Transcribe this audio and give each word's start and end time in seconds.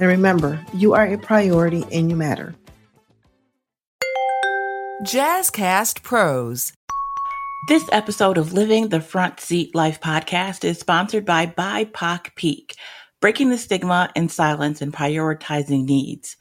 And 0.00 0.08
remember, 0.08 0.64
you 0.72 0.94
are 0.94 1.06
a 1.06 1.18
priority 1.18 1.84
and 1.92 2.08
you 2.08 2.16
matter. 2.16 2.54
Jazzcast 5.04 6.02
Pros. 6.02 6.72
This 7.68 7.86
episode 7.92 8.38
of 8.38 8.54
Living 8.54 8.88
the 8.88 9.02
Front 9.02 9.40
Seat 9.40 9.74
Life 9.74 10.00
podcast 10.00 10.64
is 10.64 10.80
sponsored 10.80 11.26
by 11.26 11.44
BIPOC 11.44 12.34
Peak, 12.34 12.76
breaking 13.20 13.50
the 13.50 13.58
stigma 13.58 14.10
and 14.16 14.32
silence 14.32 14.80
and 14.80 14.90
prioritizing 14.90 15.84
needs. 15.84 16.38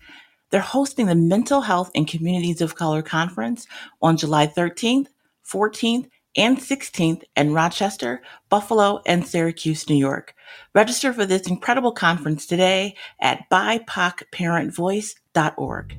They're 0.52 0.62
hosting 0.62 1.08
the 1.08 1.16
Mental 1.16 1.59
Health 1.59 1.91
and 1.94 2.08
Communities 2.08 2.62
of 2.62 2.76
Color 2.76 3.02
Conference 3.02 3.67
on 4.02 4.16
July 4.16 4.48
13th, 4.48 5.08
14th, 5.45 6.08
and 6.38 6.57
16th 6.57 7.23
in 7.35 7.53
Rochester, 7.53 8.21
Buffalo, 8.49 9.01
and 9.05 9.27
Syracuse, 9.27 9.89
New 9.89 9.95
York. 9.95 10.33
Register 10.73 11.13
for 11.13 11.25
this 11.25 11.47
incredible 11.47 11.91
conference 11.91 12.45
today 12.45 12.95
at 13.19 13.49
BIPOCParentVoice.org. 13.49 15.97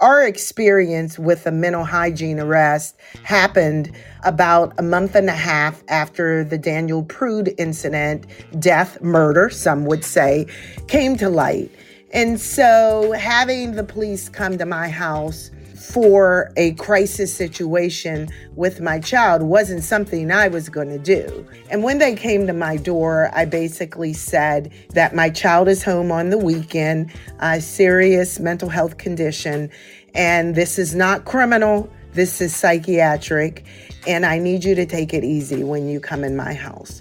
Our 0.00 0.26
experience 0.26 1.18
with 1.18 1.46
a 1.46 1.52
mental 1.52 1.84
hygiene 1.84 2.40
arrest 2.40 2.96
happened 3.22 3.94
about 4.24 4.72
a 4.78 4.82
month 4.82 5.14
and 5.14 5.28
a 5.28 5.34
half 5.34 5.82
after 5.88 6.42
the 6.42 6.56
Daniel 6.56 7.04
Prude 7.04 7.54
incident, 7.58 8.26
death, 8.58 8.98
murder, 9.02 9.50
some 9.50 9.84
would 9.84 10.04
say, 10.04 10.46
came 10.88 11.18
to 11.18 11.28
light. 11.28 11.70
And 12.12 12.40
so 12.40 13.12
having 13.12 13.72
the 13.72 13.84
police 13.84 14.30
come 14.30 14.56
to 14.56 14.64
my 14.64 14.88
house 14.88 15.50
for 15.80 16.52
a 16.56 16.72
crisis 16.74 17.34
situation 17.34 18.28
with 18.54 18.80
my 18.80 19.00
child 19.00 19.42
wasn't 19.42 19.82
something 19.82 20.30
I 20.30 20.48
was 20.48 20.68
going 20.68 20.90
to 20.90 20.98
do. 20.98 21.46
And 21.70 21.82
when 21.82 21.98
they 21.98 22.14
came 22.14 22.46
to 22.46 22.52
my 22.52 22.76
door, 22.76 23.30
I 23.32 23.46
basically 23.46 24.12
said 24.12 24.72
that 24.90 25.14
my 25.14 25.30
child 25.30 25.68
is 25.68 25.82
home 25.82 26.12
on 26.12 26.30
the 26.30 26.38
weekend, 26.38 27.12
a 27.38 27.60
serious 27.60 28.38
mental 28.38 28.68
health 28.68 28.98
condition, 28.98 29.70
and 30.14 30.54
this 30.54 30.78
is 30.78 30.94
not 30.94 31.24
criminal, 31.24 31.90
this 32.12 32.40
is 32.40 32.54
psychiatric, 32.54 33.64
and 34.06 34.26
I 34.26 34.38
need 34.38 34.64
you 34.64 34.74
to 34.74 34.84
take 34.84 35.14
it 35.14 35.24
easy 35.24 35.64
when 35.64 35.88
you 35.88 36.00
come 36.00 36.24
in 36.24 36.36
my 36.36 36.52
house. 36.52 37.00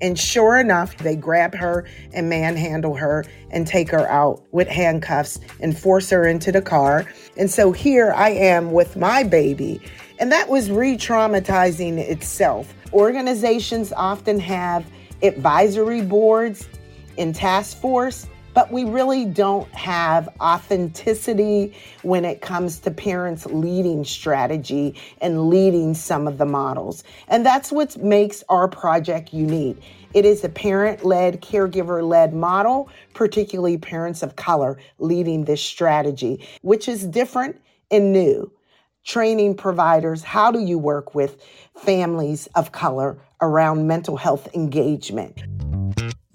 And 0.00 0.18
sure 0.18 0.58
enough, 0.58 0.96
they 0.98 1.16
grab 1.16 1.54
her 1.54 1.86
and 2.12 2.28
manhandle 2.28 2.94
her 2.94 3.24
and 3.50 3.66
take 3.66 3.90
her 3.90 4.08
out 4.08 4.42
with 4.52 4.68
handcuffs 4.68 5.38
and 5.60 5.78
force 5.78 6.10
her 6.10 6.26
into 6.26 6.52
the 6.52 6.62
car. 6.62 7.06
And 7.36 7.50
so 7.50 7.72
here 7.72 8.12
I 8.12 8.30
am 8.30 8.72
with 8.72 8.96
my 8.96 9.22
baby. 9.22 9.80
And 10.18 10.30
that 10.32 10.48
was 10.48 10.70
re 10.70 10.96
traumatizing 10.96 11.98
itself. 11.98 12.74
Organizations 12.92 13.92
often 13.92 14.38
have 14.40 14.84
advisory 15.22 16.02
boards 16.02 16.68
and 17.18 17.34
task 17.34 17.78
force 17.78 18.26
but 18.56 18.72
we 18.72 18.84
really 18.84 19.26
don't 19.26 19.70
have 19.74 20.30
authenticity 20.40 21.74
when 22.00 22.24
it 22.24 22.40
comes 22.40 22.78
to 22.78 22.90
parents 22.90 23.44
leading 23.44 24.02
strategy 24.02 24.98
and 25.20 25.50
leading 25.50 25.92
some 25.92 26.26
of 26.26 26.38
the 26.38 26.46
models. 26.46 27.04
And 27.28 27.44
that's 27.44 27.70
what 27.70 27.98
makes 27.98 28.42
our 28.48 28.66
project 28.66 29.34
unique. 29.34 29.76
It 30.14 30.24
is 30.24 30.42
a 30.42 30.48
parent 30.48 31.04
led, 31.04 31.42
caregiver 31.42 32.02
led 32.02 32.32
model, 32.32 32.88
particularly 33.12 33.76
parents 33.76 34.22
of 34.22 34.36
color 34.36 34.78
leading 34.98 35.44
this 35.44 35.60
strategy, 35.60 36.42
which 36.62 36.88
is 36.88 37.06
different 37.06 37.60
and 37.90 38.10
new. 38.10 38.50
Training 39.04 39.56
providers, 39.56 40.22
how 40.22 40.50
do 40.50 40.60
you 40.60 40.78
work 40.78 41.14
with 41.14 41.44
families 41.74 42.46
of 42.54 42.72
color 42.72 43.18
around 43.42 43.86
mental 43.86 44.16
health 44.16 44.48
engagement? 44.54 45.42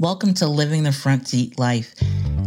Welcome 0.02 0.34
to 0.34 0.48
Living 0.48 0.82
the 0.82 0.92
Front 0.92 1.28
Seat 1.28 1.60
Life. 1.60 1.94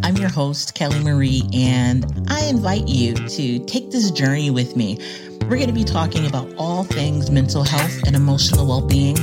I'm 0.03 0.17
your 0.17 0.29
host, 0.29 0.75
Kelly 0.75 0.99
Marie, 0.99 1.45
and 1.55 2.05
I 2.29 2.47
invite 2.47 2.89
you 2.89 3.15
to 3.15 3.65
take 3.67 3.93
this 3.93 4.11
journey 4.11 4.51
with 4.51 4.75
me. 4.75 4.99
We're 5.43 5.59
going 5.59 5.69
to 5.69 5.73
be 5.73 5.85
talking 5.85 6.27
about 6.27 6.53
all 6.57 6.83
things 6.83 7.31
mental 7.31 7.63
health 7.63 8.03
and 8.09 8.17
emotional 8.17 8.67
well-being. 8.67 9.17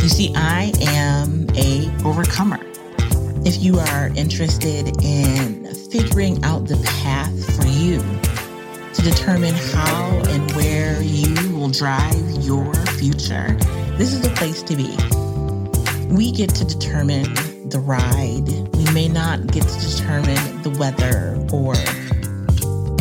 You 0.00 0.08
see, 0.08 0.32
I 0.34 0.72
am 0.80 1.46
a 1.54 1.88
overcomer. 2.04 2.58
If 3.46 3.62
you 3.62 3.78
are 3.78 4.08
interested 4.16 5.00
in 5.00 5.72
figuring 5.88 6.42
out 6.42 6.66
the 6.66 6.82
path 6.84 7.56
for 7.56 7.68
you 7.68 8.00
to 8.92 9.02
determine 9.02 9.54
how 9.54 10.20
and 10.30 10.50
where 10.56 11.00
you 11.00 11.54
will 11.56 11.70
drive 11.70 12.28
your 12.40 12.74
future, 12.98 13.56
this 13.98 14.12
is 14.12 14.20
the 14.20 14.30
place 14.30 14.64
to 14.64 14.74
be. 14.74 14.96
We 16.12 16.32
get 16.32 16.50
to 16.56 16.64
determine 16.66 17.34
the 17.72 17.80
ride. 17.80 18.46
We 18.76 18.84
may 18.92 19.08
not 19.08 19.46
get 19.46 19.66
to 19.66 19.80
determine 19.80 20.60
the 20.60 20.68
weather 20.78 21.38
or 21.50 21.74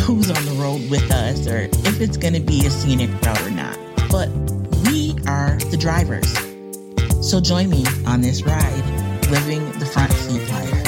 who's 0.01 0.31
on 0.31 0.45
the 0.45 0.55
road 0.61 0.89
with 0.89 1.11
us 1.11 1.45
or 1.45 1.63
if 1.89 1.99
it's 1.99 2.15
going 2.15 2.35
to 2.35 2.39
be 2.39 2.65
a 2.65 2.69
scenic 2.69 3.09
route 3.21 3.41
or 3.41 3.51
not. 3.51 3.77
But 4.09 4.29
we 4.87 5.13
are 5.27 5.57
the 5.71 5.77
drivers. 5.77 6.31
So 7.27 7.41
join 7.41 7.69
me 7.69 7.83
on 8.05 8.21
this 8.21 8.43
ride, 8.43 8.85
living 9.29 9.69
the 9.73 9.85
front 9.85 10.13
seat 10.13 10.49
life. 10.49 10.81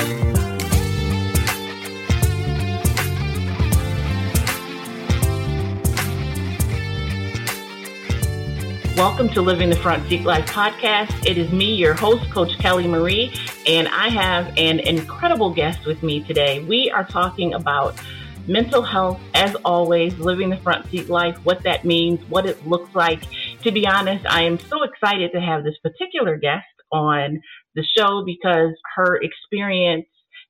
Welcome 8.96 9.28
to 9.30 9.42
Living 9.42 9.70
the 9.70 9.76
Front 9.76 10.08
Seat 10.08 10.24
Life 10.24 10.46
podcast. 10.46 11.26
It 11.26 11.38
is 11.38 11.52
me, 11.52 11.74
your 11.74 11.96
host, 11.96 12.30
Coach 12.30 12.58
Kelly 12.60 12.88
Marie, 12.88 13.34
and 13.66 13.88
I 13.88 14.10
have 14.10 14.58
an 14.58 14.80
incredible 14.80 15.54
guest 15.54 15.86
with 15.86 16.04
me 16.04 16.22
today. 16.22 16.64
We 16.64 16.92
are 16.92 17.06
talking 17.06 17.54
about 17.54 18.00
mental 18.48 18.82
health, 18.82 19.22
as 19.34 19.56
always, 19.64 20.18
living 20.20 20.50
the 20.50 20.58
front 20.58 20.90
seat 20.90 21.10
life, 21.10 21.38
what 21.46 21.64
that 21.64 21.86
means, 21.86 22.20
what 22.30 22.46
it 22.46 22.68
looks 22.68 22.94
like. 22.94 23.22
To 23.62 23.72
be 23.72 23.88
honest, 23.88 24.26
I 24.26 24.44
am 24.44 24.60
so 24.60 24.84
excited 24.84 25.32
to 25.34 25.40
have 25.40 25.64
this 25.64 25.78
particular 25.82 26.38
guest 26.38 26.66
on 26.92 27.42
the 27.76 27.84
show 27.98 28.24
because 28.26 28.72
her 28.96 29.20
experience 29.22 30.06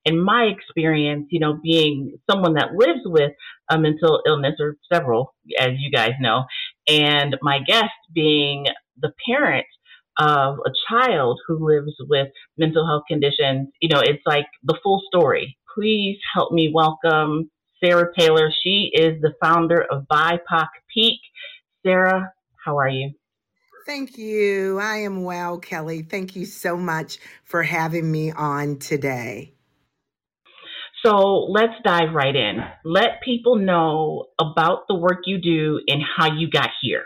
and 0.05 0.21
my 0.21 0.43
experience, 0.45 1.27
you 1.29 1.39
know, 1.39 1.59
being 1.63 2.17
someone 2.29 2.55
that 2.55 2.73
lives 2.73 3.01
with 3.05 3.31
a 3.69 3.79
mental 3.79 4.21
illness 4.25 4.55
or 4.59 4.75
several, 4.91 5.33
as 5.59 5.71
you 5.77 5.91
guys 5.91 6.13
know, 6.19 6.43
and 6.87 7.37
my 7.41 7.59
guest 7.59 7.93
being 8.13 8.65
the 8.99 9.11
parent 9.25 9.65
of 10.17 10.57
a 10.65 10.71
child 10.89 11.39
who 11.47 11.65
lives 11.65 11.93
with 12.07 12.27
mental 12.57 12.85
health 12.85 13.03
conditions, 13.07 13.69
you 13.81 13.89
know, 13.89 13.99
it's 13.99 14.23
like 14.25 14.45
the 14.63 14.77
full 14.83 15.01
story. 15.07 15.57
Please 15.75 16.17
help 16.33 16.51
me 16.51 16.71
welcome 16.73 17.49
Sara 17.83 18.11
Taylor. 18.17 18.49
She 18.63 18.91
is 18.93 19.21
the 19.21 19.33
founder 19.41 19.83
of 19.89 20.05
BIPOC 20.11 20.67
Peak. 20.93 21.19
Sara, 21.85 22.31
how 22.63 22.77
are 22.77 22.89
you? 22.89 23.13
Thank 23.85 24.17
you. 24.17 24.79
I 24.79 24.97
am 24.97 25.23
well, 25.23 25.59
Kelly. 25.59 26.03
Thank 26.03 26.35
you 26.35 26.45
so 26.45 26.77
much 26.77 27.17
for 27.43 27.63
having 27.63 28.09
me 28.09 28.31
on 28.31 28.79
today. 28.79 29.53
So 31.05 31.17
let's 31.49 31.73
dive 31.83 32.13
right 32.13 32.33
in. 32.33 32.59
Let 32.85 33.21
people 33.25 33.57
know 33.57 34.27
about 34.39 34.87
the 34.87 34.95
work 34.95 35.23
you 35.25 35.41
do 35.41 35.81
and 35.87 36.01
how 36.01 36.33
you 36.33 36.49
got 36.49 36.69
here. 36.81 37.03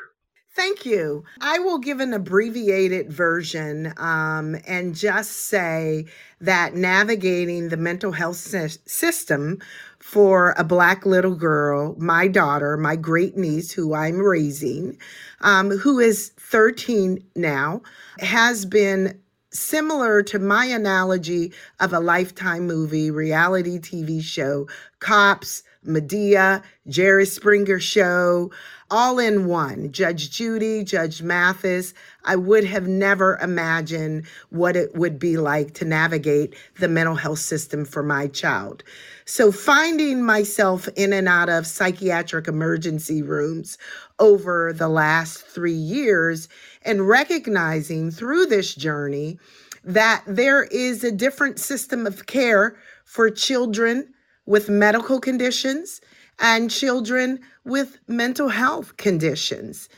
Thank 0.57 0.87
you. 0.87 1.23
I 1.39 1.59
will 1.59 1.77
give 1.77 1.99
an 1.99 2.15
abbreviated 2.15 3.13
version 3.13 3.93
um, 3.97 4.57
and 4.65 4.95
just 4.95 5.31
say 5.31 6.05
that 6.41 6.73
navigating 6.73 7.69
the 7.69 7.77
mental 7.77 8.11
health 8.11 8.37
system 8.37 9.59
for 9.99 10.55
a 10.57 10.63
Black 10.63 11.05
little 11.05 11.35
girl, 11.35 11.95
my 11.99 12.27
daughter, 12.27 12.75
my 12.75 12.95
great 12.95 13.37
niece, 13.37 13.71
who 13.71 13.93
I'm 13.93 14.17
raising, 14.17 14.97
um, 15.41 15.69
who 15.69 15.99
is 15.99 16.29
13 16.39 17.23
now, 17.35 17.83
has 18.17 18.65
been 18.65 19.21
similar 19.51 20.23
to 20.23 20.39
my 20.39 20.65
analogy 20.65 21.53
of 21.79 21.93
a 21.93 21.99
lifetime 21.99 22.65
movie, 22.65 23.11
reality 23.11 23.77
TV 23.77 24.23
show, 24.23 24.67
Cops, 25.01 25.61
Madea, 25.85 26.63
Jerry 26.87 27.25
Springer 27.25 27.79
Show, 27.79 28.51
all 28.89 29.19
in 29.19 29.45
one. 29.47 29.91
Judge 29.91 30.31
Judy, 30.31 30.83
Judge 30.83 31.21
Mathis. 31.21 31.93
I 32.23 32.35
would 32.35 32.63
have 32.63 32.87
never 32.87 33.37
imagined 33.41 34.25
what 34.49 34.75
it 34.75 34.95
would 34.95 35.19
be 35.19 35.37
like 35.37 35.73
to 35.75 35.85
navigate 35.85 36.55
the 36.79 36.87
mental 36.87 37.15
health 37.15 37.39
system 37.39 37.85
for 37.85 38.03
my 38.03 38.27
child. 38.27 38.83
So, 39.25 39.51
finding 39.51 40.23
myself 40.23 40.87
in 40.95 41.11
and 41.13 41.27
out 41.27 41.49
of 41.49 41.67
psychiatric 41.67 42.47
emergency 42.47 43.21
rooms 43.21 43.77
over 44.19 44.73
the 44.73 44.89
last 44.89 45.45
three 45.45 45.71
years 45.73 46.47
and 46.83 47.07
recognizing 47.07 48.11
through 48.11 48.45
this 48.45 48.73
journey 48.73 49.37
that 49.83 50.23
there 50.25 50.63
is 50.65 51.03
a 51.03 51.11
different 51.11 51.59
system 51.59 52.07
of 52.07 52.25
care 52.25 52.77
for 53.05 53.29
children 53.29 54.13
with 54.45 54.69
medical 54.69 55.19
conditions 55.19 56.01
and 56.39 56.69
children 56.69 57.39
with 57.65 57.97
mental 58.07 58.49
health 58.49 58.97
conditions. 58.97 59.89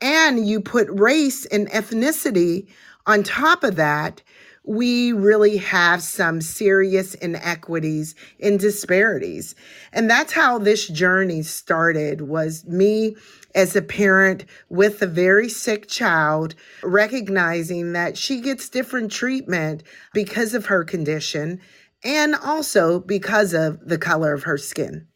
And 0.00 0.46
you 0.46 0.60
put 0.60 0.88
race 0.90 1.44
and 1.46 1.68
ethnicity 1.70 2.68
on 3.08 3.22
top 3.22 3.64
of 3.64 3.76
that, 3.76 4.22
we 4.64 5.14
really 5.14 5.56
have 5.56 6.02
some 6.02 6.42
serious 6.42 7.14
inequities 7.14 8.14
and 8.38 8.60
disparities. 8.60 9.54
And 9.94 10.10
that's 10.10 10.34
how 10.34 10.58
this 10.58 10.86
journey 10.86 11.40
started 11.40 12.20
was 12.20 12.66
me 12.66 13.16
as 13.54 13.74
a 13.74 13.80
parent 13.80 14.44
with 14.68 15.00
a 15.00 15.06
very 15.06 15.48
sick 15.48 15.88
child, 15.88 16.54
recognizing 16.82 17.94
that 17.94 18.18
she 18.18 18.42
gets 18.42 18.68
different 18.68 19.10
treatment 19.10 19.82
because 20.12 20.52
of 20.52 20.66
her 20.66 20.84
condition 20.84 21.62
and 22.04 22.34
also 22.34 23.00
because 23.00 23.54
of 23.54 23.88
the 23.88 23.98
color 23.98 24.34
of 24.34 24.42
her 24.42 24.58
skin. 24.58 25.06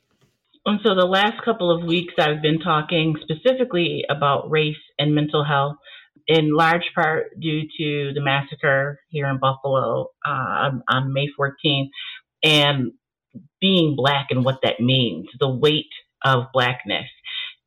And 0.64 0.78
so 0.84 0.94
the 0.94 1.06
last 1.06 1.42
couple 1.44 1.70
of 1.70 1.84
weeks, 1.84 2.14
I've 2.18 2.40
been 2.40 2.60
talking 2.60 3.16
specifically 3.22 4.04
about 4.08 4.50
race 4.50 4.76
and 4.98 5.14
mental 5.14 5.44
health, 5.44 5.76
in 6.28 6.54
large 6.54 6.84
part 6.94 7.38
due 7.40 7.62
to 7.78 8.12
the 8.14 8.20
massacre 8.20 9.00
here 9.08 9.26
in 9.26 9.38
Buffalo 9.38 10.10
uh, 10.24 10.70
on 10.88 11.12
May 11.12 11.26
14th 11.38 11.88
and 12.44 12.92
being 13.60 13.96
Black 13.96 14.28
and 14.30 14.44
what 14.44 14.60
that 14.62 14.78
means, 14.78 15.26
the 15.40 15.48
weight 15.48 15.90
of 16.24 16.44
Blackness. 16.52 17.08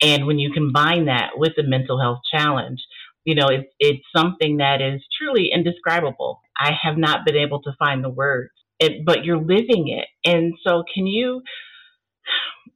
And 0.01 0.25
when 0.25 0.39
you 0.39 0.51
combine 0.53 1.05
that 1.05 1.31
with 1.35 1.53
the 1.57 1.63
mental 1.63 1.99
health 1.99 2.19
challenge, 2.31 2.79
you 3.25 3.35
know, 3.35 3.47
it's, 3.47 3.67
it's 3.79 4.05
something 4.15 4.57
that 4.57 4.81
is 4.81 5.01
truly 5.19 5.49
indescribable. 5.53 6.39
I 6.57 6.71
have 6.81 6.97
not 6.97 7.25
been 7.25 7.35
able 7.35 7.61
to 7.63 7.75
find 7.77 8.03
the 8.03 8.09
words, 8.09 8.51
it, 8.79 9.05
but 9.05 9.25
you're 9.25 9.41
living 9.41 9.89
it. 9.89 10.07
And 10.29 10.53
so, 10.65 10.83
can 10.93 11.07
you 11.07 11.41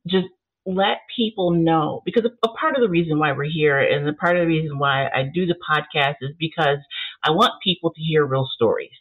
just 0.07 0.27
let 0.65 0.97
people 1.15 1.51
know 1.51 2.01
because 2.06 2.25
a, 2.25 2.47
part 2.50 2.75
of 2.75 2.81
the 2.81 2.89
reason 2.89 3.18
why 3.18 3.31
we're 3.31 3.50
here 3.50 3.80
and 3.80 4.07
a 4.07 4.13
part 4.13 4.38
of 4.38 4.41
the 4.41 4.47
reason 4.47 4.77
why 4.77 5.07
I 5.07 5.24
do 5.33 5.45
the 5.45 5.56
podcast 5.69 6.15
is 6.21 6.31
because 6.39 6.77
I 7.24 7.31
want 7.31 7.53
people 7.63 7.91
to 7.91 8.01
hear 8.01 8.25
real 8.25 8.47
stories. 8.53 8.91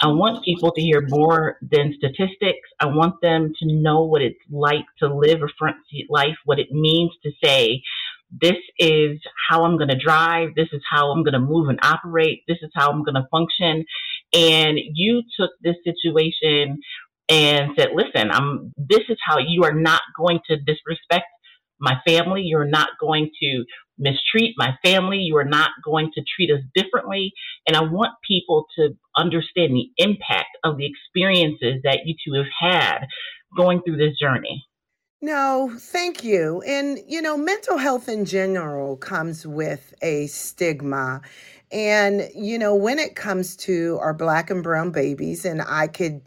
I 0.00 0.08
want 0.08 0.44
people 0.44 0.70
to 0.70 0.80
hear 0.80 1.04
more 1.08 1.56
than 1.60 1.92
statistics. 1.96 2.68
I 2.78 2.86
want 2.86 3.20
them 3.20 3.52
to 3.58 3.66
know 3.66 4.04
what 4.04 4.22
it's 4.22 4.38
like 4.48 4.84
to 5.00 5.12
live 5.12 5.42
a 5.42 5.48
front 5.58 5.76
seat 5.90 6.06
life, 6.08 6.36
what 6.44 6.60
it 6.60 6.70
means 6.70 7.10
to 7.24 7.32
say, 7.42 7.82
this 8.30 8.56
is 8.78 9.18
how 9.48 9.64
I'm 9.64 9.76
going 9.76 9.88
to 9.88 9.98
drive. 9.98 10.54
This 10.54 10.68
is 10.72 10.82
how 10.88 11.10
I'm 11.10 11.22
going 11.22 11.32
to 11.32 11.40
move 11.40 11.68
and 11.68 11.78
operate. 11.82 12.42
This 12.46 12.58
is 12.62 12.70
how 12.74 12.90
I'm 12.90 13.02
going 13.02 13.14
to 13.14 13.26
function. 13.30 13.84
And 14.32 14.78
you 14.92 15.22
took 15.38 15.50
this 15.62 15.76
situation 15.82 16.80
and 17.28 17.72
said, 17.78 17.88
listen, 17.94 18.30
I'm, 18.30 18.72
this 18.76 19.02
is 19.08 19.18
how 19.24 19.38
you 19.38 19.64
are 19.64 19.74
not 19.74 20.00
going 20.16 20.40
to 20.48 20.56
disrespect 20.56 21.26
my 21.80 21.94
family. 22.06 22.42
You're 22.42 22.64
not 22.64 22.88
going 23.00 23.30
to 23.42 23.64
mistreat 23.98 24.54
my 24.56 24.74
family. 24.84 25.18
You 25.18 25.36
are 25.36 25.44
not 25.44 25.70
going 25.84 26.10
to 26.14 26.22
treat 26.36 26.50
us 26.50 26.60
differently. 26.74 27.32
And 27.66 27.76
I 27.76 27.82
want 27.82 28.12
people 28.26 28.66
to 28.78 28.90
understand 29.16 29.74
the 29.74 29.90
impact 29.98 30.56
of 30.64 30.76
the 30.78 30.86
experiences 30.86 31.82
that 31.84 32.00
you 32.04 32.14
two 32.24 32.34
have 32.34 32.52
had 32.58 33.06
going 33.56 33.82
through 33.82 33.98
this 33.98 34.18
journey. 34.20 34.64
No, 35.20 35.72
thank 35.78 36.22
you. 36.22 36.62
And, 36.66 37.00
you 37.08 37.20
know, 37.20 37.36
mental 37.36 37.76
health 37.76 38.08
in 38.08 38.24
general 38.24 38.96
comes 38.96 39.44
with 39.46 39.92
a 40.00 40.28
stigma. 40.28 41.22
And, 41.72 42.28
you 42.34 42.56
know, 42.56 42.74
when 42.74 42.98
it 43.00 43.16
comes 43.16 43.56
to 43.58 43.98
our 44.00 44.14
black 44.14 44.48
and 44.48 44.62
brown 44.62 44.90
babies, 44.92 45.44
and 45.44 45.60
I 45.66 45.88
could 45.88 46.22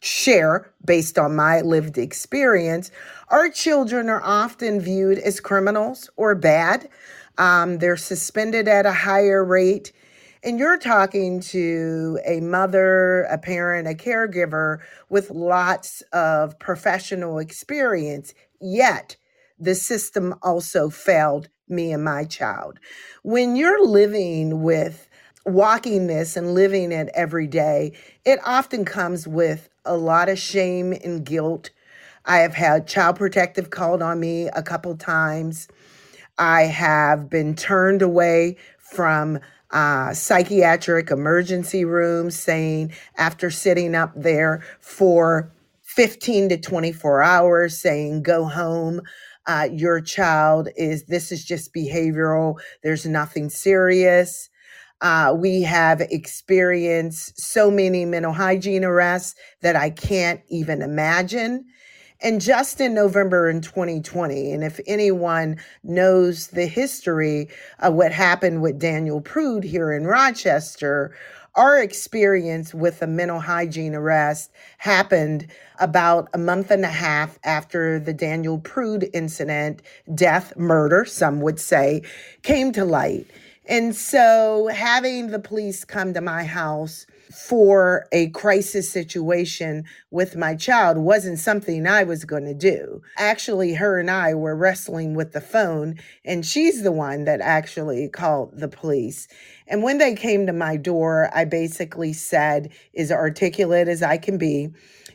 share 0.00 0.72
based 0.84 1.18
on 1.18 1.36
my 1.36 1.60
lived 1.60 1.98
experience, 1.98 2.90
our 3.28 3.50
children 3.50 4.08
are 4.08 4.22
often 4.24 4.80
viewed 4.80 5.18
as 5.18 5.38
criminals 5.38 6.08
or 6.16 6.34
bad. 6.34 6.88
Um, 7.36 7.78
they're 7.78 7.96
suspended 7.96 8.68
at 8.68 8.86
a 8.86 8.92
higher 8.92 9.44
rate. 9.44 9.92
And 10.42 10.58
you're 10.58 10.78
talking 10.78 11.40
to 11.40 12.18
a 12.24 12.40
mother, 12.40 13.24
a 13.24 13.36
parent, 13.36 13.86
a 13.86 13.90
caregiver 13.92 14.78
with 15.10 15.30
lots 15.30 16.02
of 16.12 16.58
professional 16.58 17.38
experience, 17.38 18.32
yet 18.58 19.16
the 19.58 19.74
system 19.74 20.34
also 20.42 20.88
failed 20.88 21.48
me 21.68 21.92
and 21.92 22.02
my 22.02 22.24
child. 22.24 22.78
When 23.22 23.54
you're 23.54 23.86
living 23.86 24.62
with 24.62 25.10
walking 25.44 26.06
this 26.06 26.36
and 26.36 26.54
living 26.54 26.90
it 26.90 27.10
every 27.12 27.46
day, 27.46 27.92
it 28.24 28.38
often 28.44 28.86
comes 28.86 29.28
with 29.28 29.68
a 29.84 29.96
lot 29.96 30.30
of 30.30 30.38
shame 30.38 30.94
and 31.04 31.24
guilt. 31.24 31.68
I 32.24 32.38
have 32.38 32.54
had 32.54 32.86
child 32.86 33.16
protective 33.16 33.68
called 33.68 34.00
on 34.00 34.18
me 34.20 34.48
a 34.48 34.62
couple 34.62 34.96
times. 34.96 35.68
I 36.38 36.62
have 36.62 37.28
been 37.28 37.54
turned 37.54 38.00
away 38.00 38.56
from 38.78 39.38
uh, 39.72 40.12
psychiatric 40.14 41.10
emergency 41.10 41.84
rooms 41.84 42.38
saying 42.38 42.92
after 43.16 43.50
sitting 43.50 43.94
up 43.94 44.12
there 44.16 44.62
for 44.80 45.52
15 45.82 46.50
to 46.50 46.56
24 46.58 47.22
hours 47.22 47.78
saying 47.78 48.22
go 48.22 48.44
home. 48.44 49.00
Uh, 49.46 49.68
your 49.72 50.00
child 50.00 50.68
is 50.76 51.04
this 51.04 51.32
is 51.32 51.44
just 51.44 51.74
behavioral. 51.74 52.56
There's 52.82 53.06
nothing 53.06 53.50
serious. 53.50 54.48
Uh, 55.00 55.34
we 55.36 55.62
have 55.62 56.00
experienced 56.02 57.40
so 57.40 57.70
many 57.70 58.04
mental 58.04 58.32
hygiene 58.34 58.84
arrests 58.84 59.34
that 59.62 59.74
i 59.74 59.88
can't 59.88 60.42
even 60.50 60.82
imagine 60.82 61.64
and 62.22 62.40
just 62.40 62.80
in 62.80 62.94
November 62.94 63.48
in 63.48 63.60
2020, 63.60 64.52
and 64.52 64.62
if 64.62 64.80
anyone 64.86 65.56
knows 65.82 66.48
the 66.48 66.66
history 66.66 67.48
of 67.78 67.94
what 67.94 68.12
happened 68.12 68.62
with 68.62 68.78
Daniel 68.78 69.20
Prude 69.20 69.64
here 69.64 69.92
in 69.92 70.06
Rochester, 70.06 71.14
our 71.54 71.78
experience 71.78 72.72
with 72.72 73.02
a 73.02 73.06
mental 73.06 73.40
hygiene 73.40 73.94
arrest 73.94 74.52
happened 74.78 75.46
about 75.80 76.28
a 76.32 76.38
month 76.38 76.70
and 76.70 76.84
a 76.84 76.88
half 76.88 77.38
after 77.42 77.98
the 77.98 78.12
Daniel 78.12 78.58
Prude 78.58 79.08
incident, 79.12 79.82
death, 80.14 80.56
murder, 80.56 81.04
some 81.04 81.40
would 81.40 81.58
say, 81.58 82.02
came 82.42 82.70
to 82.72 82.84
light. 82.84 83.26
And 83.66 83.96
so 83.96 84.68
having 84.72 85.28
the 85.28 85.38
police 85.38 85.84
come 85.84 86.14
to 86.14 86.20
my 86.20 86.44
house 86.44 87.06
for 87.30 88.06
a 88.12 88.28
crisis 88.30 88.90
situation 88.90 89.84
with 90.10 90.36
my 90.36 90.54
child 90.54 90.98
wasn't 90.98 91.38
something 91.38 91.86
I 91.86 92.02
was 92.02 92.24
going 92.24 92.44
to 92.44 92.54
do. 92.54 93.02
Actually, 93.16 93.74
her 93.74 93.98
and 93.98 94.10
I 94.10 94.34
were 94.34 94.56
wrestling 94.56 95.14
with 95.14 95.32
the 95.32 95.40
phone, 95.40 95.98
and 96.24 96.44
she's 96.44 96.82
the 96.82 96.92
one 96.92 97.24
that 97.24 97.40
actually 97.40 98.08
called 98.08 98.58
the 98.58 98.68
police. 98.68 99.28
And 99.68 99.82
when 99.82 99.98
they 99.98 100.14
came 100.14 100.46
to 100.46 100.52
my 100.52 100.76
door, 100.76 101.30
I 101.32 101.44
basically 101.44 102.12
said, 102.12 102.72
as 102.96 103.12
articulate 103.12 103.86
as 103.86 104.02
I 104.02 104.18
can 104.18 104.36
be, 104.36 104.70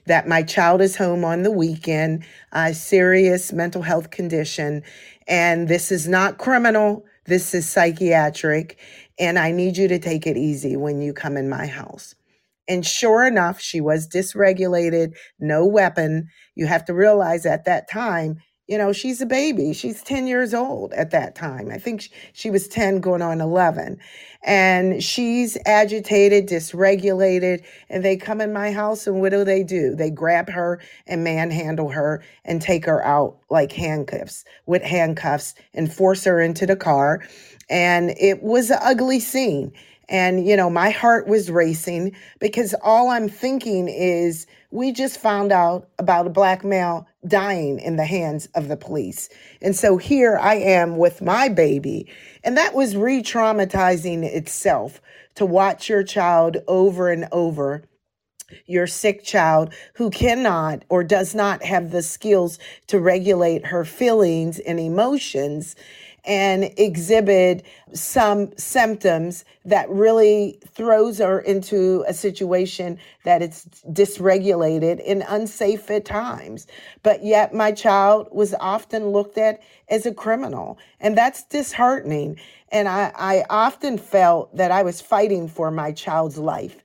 that 0.06 0.28
my 0.28 0.44
child 0.44 0.82
is 0.82 0.96
home 0.96 1.26
on 1.26 1.44
the 1.44 1.52
weekend, 1.52 2.24
a 2.52 2.74
serious 2.74 3.52
mental 3.52 3.82
health 3.82 4.12
condition, 4.12 4.84
and 5.28 5.68
this 5.68 5.92
is 5.92 6.08
not 6.08 6.38
criminal. 6.38 7.04
This 7.26 7.56
is 7.56 7.68
psychiatric, 7.68 8.78
and 9.20 9.40
I 9.40 9.52
need 9.52 9.78
you 9.78 9.88
to 9.88 10.00
take 10.00 10.28
it 10.28 10.38
easy 10.38 10.76
when 10.76 11.02
you 11.02 11.14
come 11.14 11.38
in 11.38 11.50
my 11.50 11.68
house. 11.68 12.16
And 12.68 12.86
sure 12.86 13.26
enough, 13.26 13.62
she 13.62 13.82
was 13.82 14.08
dysregulated, 14.08 15.16
no 15.40 15.66
weapon. 15.66 16.30
You 16.56 16.66
have 16.68 16.86
to 16.86 16.94
realize 16.94 17.46
at 17.46 17.66
that 17.66 17.90
time, 17.90 18.38
you 18.68 18.80
know, 18.80 18.92
she's 18.92 19.22
a 19.22 19.28
baby. 19.28 19.74
She's 19.74 20.02
10 20.02 20.26
years 20.26 20.56
old 20.56 20.92
at 20.94 21.12
that 21.12 21.36
time. 21.36 21.70
I 21.72 21.78
think 21.78 22.10
she 22.34 22.50
was 22.50 22.68
10 22.68 23.00
going 23.00 23.22
on 23.22 23.40
11. 23.40 24.00
And 24.44 25.04
she's 25.04 25.56
agitated, 25.68 26.48
dysregulated. 26.50 27.64
And 27.90 28.04
they 28.04 28.18
come 28.18 28.42
in 28.42 28.52
my 28.54 28.72
house, 28.72 29.06
and 29.06 29.22
what 29.22 29.30
do 29.30 29.44
they 29.44 29.64
do? 29.64 29.96
They 29.96 30.10
grab 30.10 30.50
her 30.50 30.82
and 31.06 31.24
manhandle 31.24 31.90
her 31.90 32.24
and 32.44 32.60
take 32.60 32.86
her 32.88 33.06
out 33.06 33.38
like 33.52 33.72
handcuffs, 33.72 34.44
with 34.66 34.82
handcuffs, 34.82 35.54
and 35.76 35.94
force 35.94 36.24
her 36.24 36.42
into 36.42 36.66
the 36.66 36.76
car. 36.76 37.22
And 37.70 38.12
it 38.20 38.44
was 38.44 38.70
an 38.70 38.80
ugly 38.82 39.20
scene. 39.20 39.74
And, 40.08 40.46
you 40.48 40.56
know, 40.56 40.70
my 40.70 40.92
heart 40.92 41.28
was 41.28 41.50
racing 41.50 42.16
because 42.40 42.76
all 42.84 43.10
I'm 43.10 43.28
thinking 43.28 43.88
is 43.88 44.46
we 44.70 44.92
just 44.92 45.20
found 45.20 45.52
out 45.52 45.90
about 45.98 46.28
a 46.28 46.32
black 46.32 46.64
male 46.64 47.08
dying 47.28 47.80
in 47.80 47.96
the 47.96 48.06
hands 48.06 48.48
of 48.54 48.68
the 48.68 48.78
police. 48.78 49.30
And 49.62 49.76
so 49.76 49.98
here 49.98 50.38
I 50.38 50.56
am 50.56 50.98
with 50.98 51.22
my 51.22 51.50
baby. 51.50 52.08
And 52.44 52.56
that 52.58 52.76
was 52.76 52.96
re 52.96 53.24
traumatizing 53.24 54.24
itself 54.24 55.02
to 55.36 55.46
watch 55.46 55.90
your 55.90 56.04
child 56.04 56.58
over 56.68 57.10
and 57.10 57.28
over 57.32 57.84
your 58.68 58.86
sick 58.86 59.24
child 59.24 59.74
who 59.96 60.10
cannot 60.12 60.84
or 60.90 61.04
does 61.04 61.34
not 61.34 61.64
have 61.64 61.92
the 61.92 62.04
skills 62.04 62.60
to 62.88 63.00
regulate 63.00 63.66
her 63.66 63.84
feelings 63.84 64.60
and 64.60 64.80
emotions 64.80 65.76
and 66.26 66.72
exhibit 66.78 67.66
some 67.94 68.56
symptoms 68.58 69.46
that 69.64 69.90
really 69.90 70.60
throws 70.68 71.20
her 71.20 71.40
into 71.40 72.04
a 72.08 72.14
situation 72.14 72.98
that 73.24 73.42
it's 73.42 73.66
dysregulated 73.92 75.02
and 75.08 75.24
unsafe 75.28 75.90
at 75.92 76.06
times. 76.06 76.68
But 77.04 77.24
yet 77.24 77.54
my 77.54 77.72
child 77.72 78.28
was 78.32 78.54
often 78.60 79.10
looked 79.10 79.38
at 79.38 79.62
as 79.90 80.06
a 80.06 80.14
criminal. 80.14 80.78
And 81.00 81.18
that's 81.18 81.44
disheartening. 81.44 82.40
And 82.72 82.88
I, 82.88 83.12
I 83.16 83.46
often 83.50 83.98
felt 83.98 84.56
that 84.56 84.72
I 84.72 84.84
was 84.84 85.02
fighting 85.02 85.48
for 85.48 85.72
my 85.72 85.92
child's 85.92 86.38
life. 86.38 86.85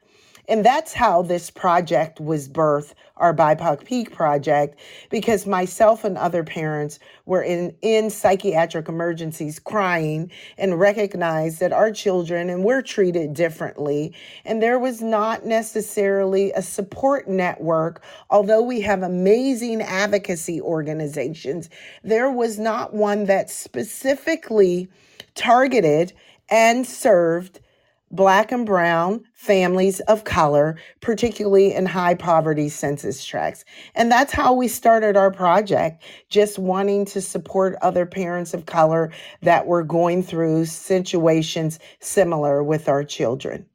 And 0.51 0.65
that's 0.65 0.93
how 0.93 1.23
this 1.23 1.49
project 1.49 2.19
was 2.21 2.49
birthed, 2.49 2.95
our 3.19 3.33
BIPOC 3.33 3.85
Peak 3.85 4.13
project, 4.13 4.81
because 5.09 5.47
myself 5.47 6.03
and 6.03 6.19
other 6.19 6.43
parents 6.43 6.99
were 7.25 7.43
in, 7.43 7.73
in 7.83 8.11
psychiatric 8.11 8.89
emergencies 8.89 9.61
crying 9.61 10.29
and 10.59 10.81
recognized 10.81 11.61
that 11.61 11.73
our 11.73 11.93
children 11.93 12.51
and 12.51 12.65
we're 12.65 12.83
treated 12.83 13.33
differently. 13.33 14.13
And 14.45 14.61
there 14.61 14.81
was 14.81 15.01
not 15.01 15.47
necessarily 15.47 16.51
a 16.51 16.63
support 16.63 17.29
network, 17.29 18.03
although 18.29 18.63
we 18.63 18.81
have 18.81 19.05
amazing 19.05 19.83
advocacy 19.83 20.61
organizations, 20.61 21.71
there 22.03 22.33
was 22.33 22.59
not 22.59 22.93
one 22.93 23.27
that 23.27 23.51
specifically 23.51 24.89
targeted 25.37 26.13
and 26.49 26.85
served 26.85 27.61
Black 28.11 28.51
and 28.51 28.67
Brown 28.67 29.25
families 29.35 30.01
of 30.01 30.25
color, 30.25 30.77
particularly 31.01 31.73
in 31.73 31.87
high 31.87 32.15
poverty 32.15 32.69
census 32.69 33.25
tracts. 33.25 33.65
And 33.95 34.11
that's 34.11 34.33
how 34.33 34.53
we 34.53 34.67
started 34.67 35.17
our 35.17 35.31
project, 35.31 36.03
just 36.29 36.59
wanting 36.59 37.05
to 37.07 37.21
support 37.21 37.77
other 37.83 38.07
parents 38.07 38.53
of 38.53 38.67
color 38.67 39.13
that 39.43 39.67
were 39.67 39.85
going 39.85 40.23
through 40.23 40.65
situations 40.65 41.79
similar 42.01 42.65
with 42.65 42.89
our 42.89 43.05
children. 43.05 43.67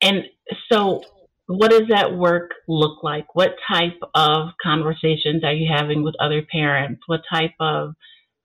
And 0.00 0.24
so, 0.70 1.02
what 1.46 1.70
does 1.70 1.88
that 1.88 2.16
work 2.16 2.52
look 2.68 3.02
like? 3.02 3.34
What 3.34 3.54
type 3.68 3.98
of 4.14 4.48
conversations 4.62 5.44
are 5.44 5.52
you 5.52 5.68
having 5.70 6.02
with 6.02 6.14
other 6.20 6.42
parents? 6.50 7.02
What 7.06 7.22
type 7.30 7.54
of 7.60 7.94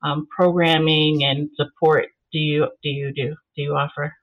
um, 0.03 0.27
programming 0.35 1.23
and 1.23 1.49
support 1.55 2.07
do 2.31 2.39
you 2.39 2.67
do 2.83 2.89
you 2.89 3.13
do 3.13 3.35
do 3.55 3.61
you 3.61 3.73
offer? 3.75 4.13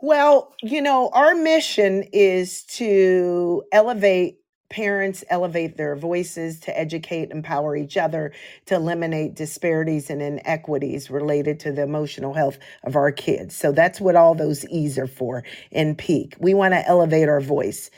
Well, 0.00 0.54
you 0.62 0.82
know, 0.82 1.10
our 1.12 1.34
mission 1.34 2.04
is 2.12 2.64
to 2.76 3.64
elevate 3.72 4.38
parents, 4.70 5.24
elevate 5.30 5.76
their 5.76 5.96
voices, 5.96 6.60
to 6.60 6.78
educate, 6.78 7.30
empower 7.30 7.76
each 7.76 7.96
other, 7.96 8.32
to 8.66 8.76
eliminate 8.76 9.34
disparities 9.34 10.10
and 10.10 10.22
inequities 10.22 11.10
related 11.10 11.58
to 11.60 11.72
the 11.72 11.82
emotional 11.82 12.34
health 12.34 12.58
of 12.84 12.94
our 12.96 13.10
kids. 13.10 13.56
So 13.56 13.72
that's 13.72 14.00
what 14.00 14.14
all 14.14 14.34
those 14.34 14.68
E's 14.68 14.98
are 14.98 15.06
for 15.06 15.44
in 15.72 15.96
peak. 15.96 16.36
We 16.38 16.54
want 16.54 16.74
to 16.74 16.86
elevate 16.86 17.28
our 17.28 17.40
voice. 17.40 17.90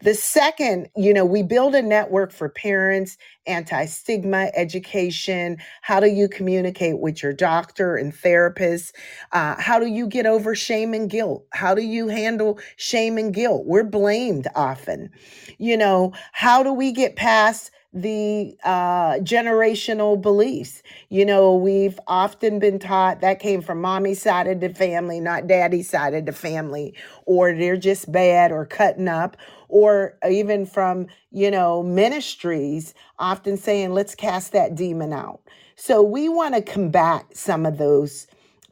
The 0.00 0.14
second, 0.14 0.88
you 0.96 1.12
know, 1.12 1.24
we 1.24 1.42
build 1.42 1.74
a 1.74 1.82
network 1.82 2.32
for 2.32 2.48
parents, 2.48 3.16
anti 3.46 3.86
stigma 3.86 4.50
education. 4.54 5.58
How 5.82 5.98
do 6.00 6.06
you 6.06 6.28
communicate 6.28 7.00
with 7.00 7.22
your 7.22 7.32
doctor 7.32 7.96
and 7.96 8.14
therapist? 8.14 8.94
Uh, 9.32 9.56
how 9.58 9.80
do 9.80 9.86
you 9.86 10.06
get 10.06 10.26
over 10.26 10.54
shame 10.54 10.94
and 10.94 11.10
guilt? 11.10 11.46
How 11.52 11.74
do 11.74 11.82
you 11.82 12.08
handle 12.08 12.60
shame 12.76 13.18
and 13.18 13.34
guilt? 13.34 13.66
We're 13.66 13.84
blamed 13.84 14.46
often. 14.54 15.10
You 15.58 15.76
know, 15.76 16.12
how 16.32 16.62
do 16.62 16.72
we 16.72 16.92
get 16.92 17.16
past 17.16 17.72
the 17.92 18.56
uh, 18.64 19.14
generational 19.20 20.20
beliefs. 20.20 20.82
You 21.08 21.24
know, 21.24 21.54
we've 21.54 21.98
often 22.06 22.58
been 22.58 22.78
taught 22.78 23.20
that 23.22 23.38
came 23.40 23.62
from 23.62 23.80
mommy's 23.80 24.20
side 24.20 24.46
of 24.46 24.60
the 24.60 24.68
family, 24.68 25.20
not 25.20 25.46
daddy's 25.46 25.88
side 25.88 26.14
of 26.14 26.26
the 26.26 26.32
family, 26.32 26.94
or 27.24 27.54
they're 27.54 27.76
just 27.76 28.12
bad 28.12 28.52
or 28.52 28.66
cutting 28.66 29.08
up, 29.08 29.36
or 29.68 30.18
even 30.28 30.66
from, 30.66 31.06
you 31.30 31.50
know, 31.50 31.82
ministries 31.82 32.94
often 33.18 33.56
saying, 33.56 33.92
let's 33.92 34.14
cast 34.14 34.52
that 34.52 34.74
demon 34.74 35.12
out. 35.12 35.40
So 35.76 36.02
we 36.02 36.28
want 36.28 36.54
to 36.54 36.62
combat 36.62 37.24
some 37.36 37.64
of 37.64 37.78
those 37.78 38.26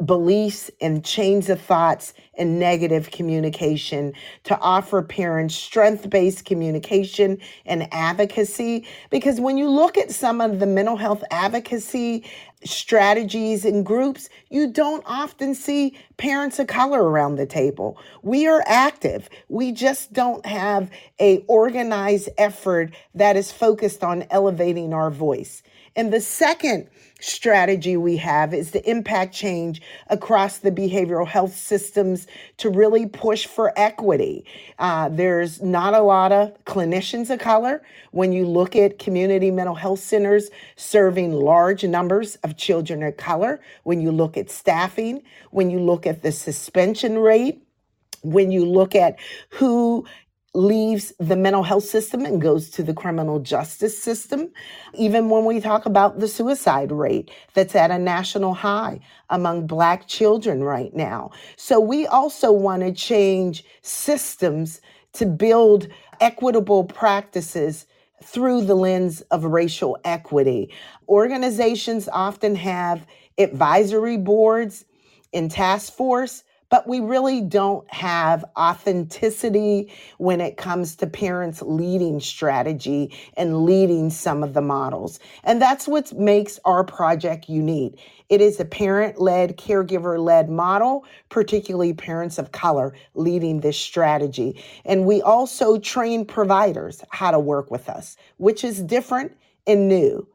beliefs 0.05 0.71
and 0.81 1.03
chains 1.05 1.49
of 1.49 1.61
thoughts 1.61 2.13
and 2.35 2.59
negative 2.59 3.11
communication 3.11 4.13
to 4.45 4.59
offer 4.61 5.03
parents 5.03 5.55
strength 5.55 6.11
based 6.11 6.45
communication 6.45 7.39
and 7.65 7.89
advocacy. 7.93 8.87
Because 9.11 9.41
when 9.41 9.57
you 9.57 9.71
look 9.71 9.97
at 9.97 10.11
some 10.11 10.43
of 10.43 10.61
the 10.61 10.67
mental 10.67 10.97
health 10.97 11.25
advocacy 11.31 12.25
strategies 12.63 13.65
and 13.65 13.87
groups, 13.87 14.29
you 14.51 14.71
don't 14.71 15.03
often 15.07 15.55
see 15.55 15.97
parents 16.19 16.59
of 16.59 16.67
color 16.67 17.03
around 17.03 17.37
the 17.37 17.47
table. 17.47 17.99
We 18.23 18.47
are 18.47 18.63
active. 18.67 19.31
We 19.49 19.73
just 19.73 20.13
don't 20.13 20.45
have 20.45 20.91
a 21.21 21.39
organized 21.49 22.29
effort 22.37 22.95
that 23.15 23.37
is 23.37 23.51
focused 23.51 24.05
on 24.05 24.27
elevating 24.31 24.93
our 24.93 25.11
voice. 25.11 25.63
And 25.97 26.13
the 26.13 26.21
second 26.21 26.89
strategy 27.21 27.97
we 27.97 28.19
have 28.19 28.53
is 28.53 28.71
to 28.73 28.91
impact 28.91 29.35
change 29.35 29.81
across 30.09 30.59
the 30.59 30.71
behavioral 30.71 31.27
health 31.27 31.57
systems 31.57 32.27
to 32.59 32.69
really 32.69 33.07
push 33.07 33.47
for 33.47 33.73
equity. 33.77 34.45
Uh, 34.79 35.09
there's 35.09 35.63
not 35.63 35.95
a 35.95 36.01
lot 36.01 36.31
of 36.33 36.53
clinicians 36.65 37.31
of 37.31 37.39
color 37.39 37.83
when 38.11 38.33
you 38.33 38.47
look 38.47 38.77
at 38.77 38.99
community 38.99 39.51
mental 39.51 39.75
health 39.75 40.01
centers 40.01 40.51
serving 40.77 41.33
large 41.33 41.85
numbers 41.85 42.37
of 42.37 42.59
children 42.59 43.03
of 43.03 43.17
color, 43.17 43.61
when 43.85 44.01
you 44.01 44.13
look 44.13 44.37
at 44.37 44.51
staffing, 44.51 45.23
when 45.51 45.71
you 45.71 45.81
look 45.81 46.07
at 46.07 46.23
the 46.23 46.31
suspension 46.31 47.19
rate 47.19 47.63
when 48.23 48.51
you 48.51 48.65
look 48.65 48.95
at 48.95 49.19
who 49.51 50.05
leaves 50.57 51.13
the 51.21 51.37
mental 51.37 51.63
health 51.63 51.85
system 51.85 52.25
and 52.25 52.41
goes 52.41 52.71
to 52.71 52.83
the 52.83 52.95
criminal 52.95 53.39
justice 53.39 53.97
system. 53.97 54.51
Even 54.95 55.29
when 55.29 55.45
we 55.45 55.61
talk 55.61 55.87
about 55.87 56.19
the 56.19 56.29
suicide 56.29 56.91
rate 56.91 57.31
that's 57.55 57.77
at 57.77 57.91
a 57.91 57.99
national 57.99 58.55
high 58.55 58.99
among 59.31 59.67
Black 59.67 60.09
children 60.09 60.65
right 60.65 60.95
now. 60.95 61.31
So 61.57 61.79
we 61.79 62.07
also 62.07 62.51
want 62.51 62.83
to 62.83 62.93
change 62.93 63.65
systems 63.83 64.81
to 65.13 65.27
build 65.27 65.89
equitable 66.21 66.85
practices 66.85 67.87
through 68.23 68.65
the 68.65 68.75
lens 68.75 69.21
of 69.31 69.45
racial 69.45 69.99
equity. 70.05 70.73
Organizations 71.09 72.09
often 72.11 72.55
have 72.57 73.07
advisory 73.39 74.17
boards 74.17 74.87
and 75.35 75.51
task 75.51 75.93
force 75.93 76.43
but 76.69 76.89
we 76.89 77.01
really 77.01 77.41
don't 77.41 77.91
have 77.93 78.45
authenticity 78.57 79.93
when 80.19 80.41
it 80.41 80.57
comes 80.57 80.97
to 80.97 81.07
parents 81.07 81.63
leading 81.63 82.21
strategy 82.21 83.13
and 83.37 83.65
leading 83.65 84.11
some 84.11 84.43
of 84.43 84.55
the 84.55 84.61
models. 84.61 85.21
And 85.45 85.61
that's 85.61 85.87
what 85.87 86.13
makes 86.13 86.59
our 86.65 86.85
project 86.85 87.49
unique. 87.49 88.01
It 88.29 88.41
is 88.41 88.59
a 88.59 88.65
parent 88.65 89.21
led, 89.21 89.57
caregiver 89.57 90.19
led 90.19 90.51
model, 90.51 91.05
particularly 91.29 91.93
parents 91.93 92.39
of 92.39 92.53
color 92.53 92.95
leading 93.15 93.61
this 93.61 93.79
strategy. 93.79 94.63
And 94.85 95.07
we 95.07 95.23
also 95.23 95.79
train 95.79 96.25
providers 96.25 97.05
how 97.11 97.31
to 97.31 97.39
work 97.39 97.71
with 97.71 97.89
us, 97.89 98.17
which 98.39 98.65
is 98.65 98.83
different 98.83 99.37
and 99.67 99.89
new 99.89 100.27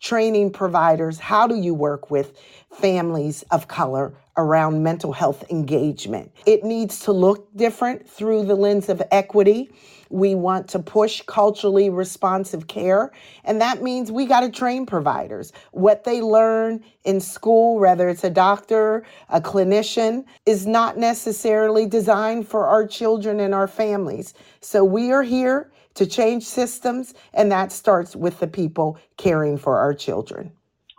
training 0.00 0.50
providers 0.50 1.18
how 1.18 1.46
do 1.46 1.56
you 1.56 1.74
work 1.74 2.10
with 2.10 2.38
families 2.70 3.42
of 3.50 3.66
color 3.68 4.12
around 4.36 4.82
mental 4.82 5.12
health 5.12 5.44
engagement. 5.50 6.30
It 6.44 6.64
needs 6.64 7.00
to 7.00 7.12
look 7.12 7.54
different 7.56 8.08
through 8.08 8.44
the 8.44 8.54
lens 8.54 8.88
of 8.88 9.02
equity. 9.10 9.70
We 10.08 10.34
want 10.34 10.68
to 10.68 10.78
push 10.78 11.22
culturally 11.22 11.90
responsive 11.90 12.68
care, 12.68 13.10
and 13.44 13.60
that 13.60 13.82
means 13.82 14.12
we 14.12 14.26
got 14.26 14.40
to 14.40 14.50
train 14.50 14.86
providers. 14.86 15.52
What 15.72 16.04
they 16.04 16.20
learn 16.20 16.84
in 17.04 17.20
school, 17.20 17.78
whether 17.80 18.08
it's 18.08 18.22
a 18.22 18.30
doctor, 18.30 19.04
a 19.30 19.40
clinician, 19.40 20.24
is 20.44 20.66
not 20.66 20.96
necessarily 20.96 21.86
designed 21.86 22.46
for 22.46 22.66
our 22.66 22.86
children 22.86 23.40
and 23.40 23.52
our 23.52 23.66
families. 23.66 24.34
So 24.60 24.84
we 24.84 25.10
are 25.10 25.24
here 25.24 25.72
to 25.94 26.06
change 26.06 26.44
systems, 26.44 27.14
and 27.34 27.50
that 27.50 27.72
starts 27.72 28.14
with 28.14 28.38
the 28.38 28.46
people 28.46 28.98
caring 29.16 29.58
for 29.58 29.78
our 29.78 29.94
children. 29.94 30.52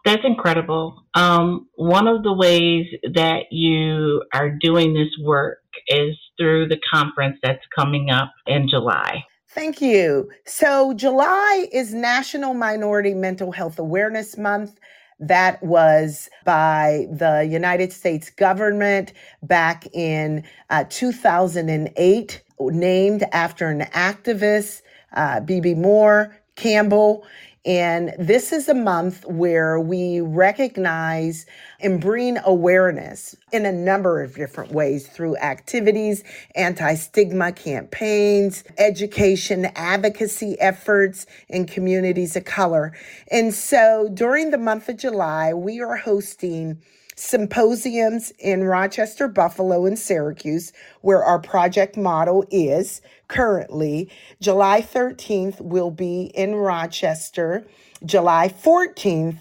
That's 0.08 0.24
incredible. 0.24 1.04
Um, 1.16 1.68
one 1.76 2.08
of 2.08 2.24
the 2.24 2.32
ways 2.32 2.86
that 3.14 3.52
you 3.52 4.24
are 4.34 4.50
doing 4.50 4.94
this 4.94 5.10
work 5.22 5.58
is 5.90 6.16
through 6.40 6.70
the 6.70 6.78
conference 6.94 7.38
that's 7.44 7.66
coming 7.78 8.10
up 8.10 8.32
in 8.46 8.70
July. 8.70 9.26
Thank 9.50 9.82
you. 9.82 10.30
So, 10.46 10.94
July 10.94 11.68
is 11.74 11.94
National 11.94 12.54
Minority 12.54 13.14
Mental 13.14 13.52
Health 13.52 13.80
Awareness 13.80 14.38
Month. 14.38 14.80
That 15.20 15.62
was 15.62 16.30
by 16.46 17.08
the 17.12 17.46
United 17.52 17.92
States 17.92 18.30
government 18.30 19.12
back 19.44 19.88
in 19.94 20.46
uh, 20.70 20.86
2008, 20.90 22.44
named 22.62 23.26
after 23.34 23.68
an 23.68 23.82
activist, 23.92 24.84
uh, 25.18 25.42
Bebe 25.42 25.76
Moore 25.76 26.34
Campbell. 26.56 27.26
And 27.68 28.14
this 28.18 28.54
is 28.54 28.70
a 28.70 28.74
month 28.74 29.26
where 29.26 29.78
we 29.78 30.22
recognize 30.22 31.46
and 31.82 32.00
bring 32.00 32.38
awareness 32.46 33.36
in 33.52 33.66
a 33.66 33.74
number 33.74 34.24
of 34.24 34.36
different 34.36 34.72
ways 34.72 35.06
through 35.06 35.36
activities, 35.36 36.24
anti 36.56 36.96
stigma 36.96 37.52
campaigns, 37.52 38.64
education, 38.78 39.66
advocacy 39.76 40.58
efforts 40.62 41.26
in 41.50 41.66
communities 41.66 42.38
of 42.38 42.46
color. 42.46 42.94
And 43.30 43.54
so 43.54 44.10
during 44.14 44.52
the 44.52 44.58
month 44.58 44.88
of 44.88 44.96
July, 44.96 45.54
we 45.54 45.82
are 45.82 45.98
hosting 45.98 46.82
symposiums 47.18 48.32
in 48.38 48.64
Rochester, 48.64 49.28
Buffalo, 49.28 49.86
and 49.86 49.98
Syracuse, 49.98 50.72
where 51.02 51.24
our 51.24 51.40
project 51.40 51.98
model 51.98 52.46
is 52.52 53.02
currently. 53.28 54.10
July 54.40 54.82
13th 54.82 55.60
will 55.60 55.90
be 55.90 56.32
in 56.36 56.56
Rochester, 56.56 57.66
July 58.06 58.50
14th 58.50 59.40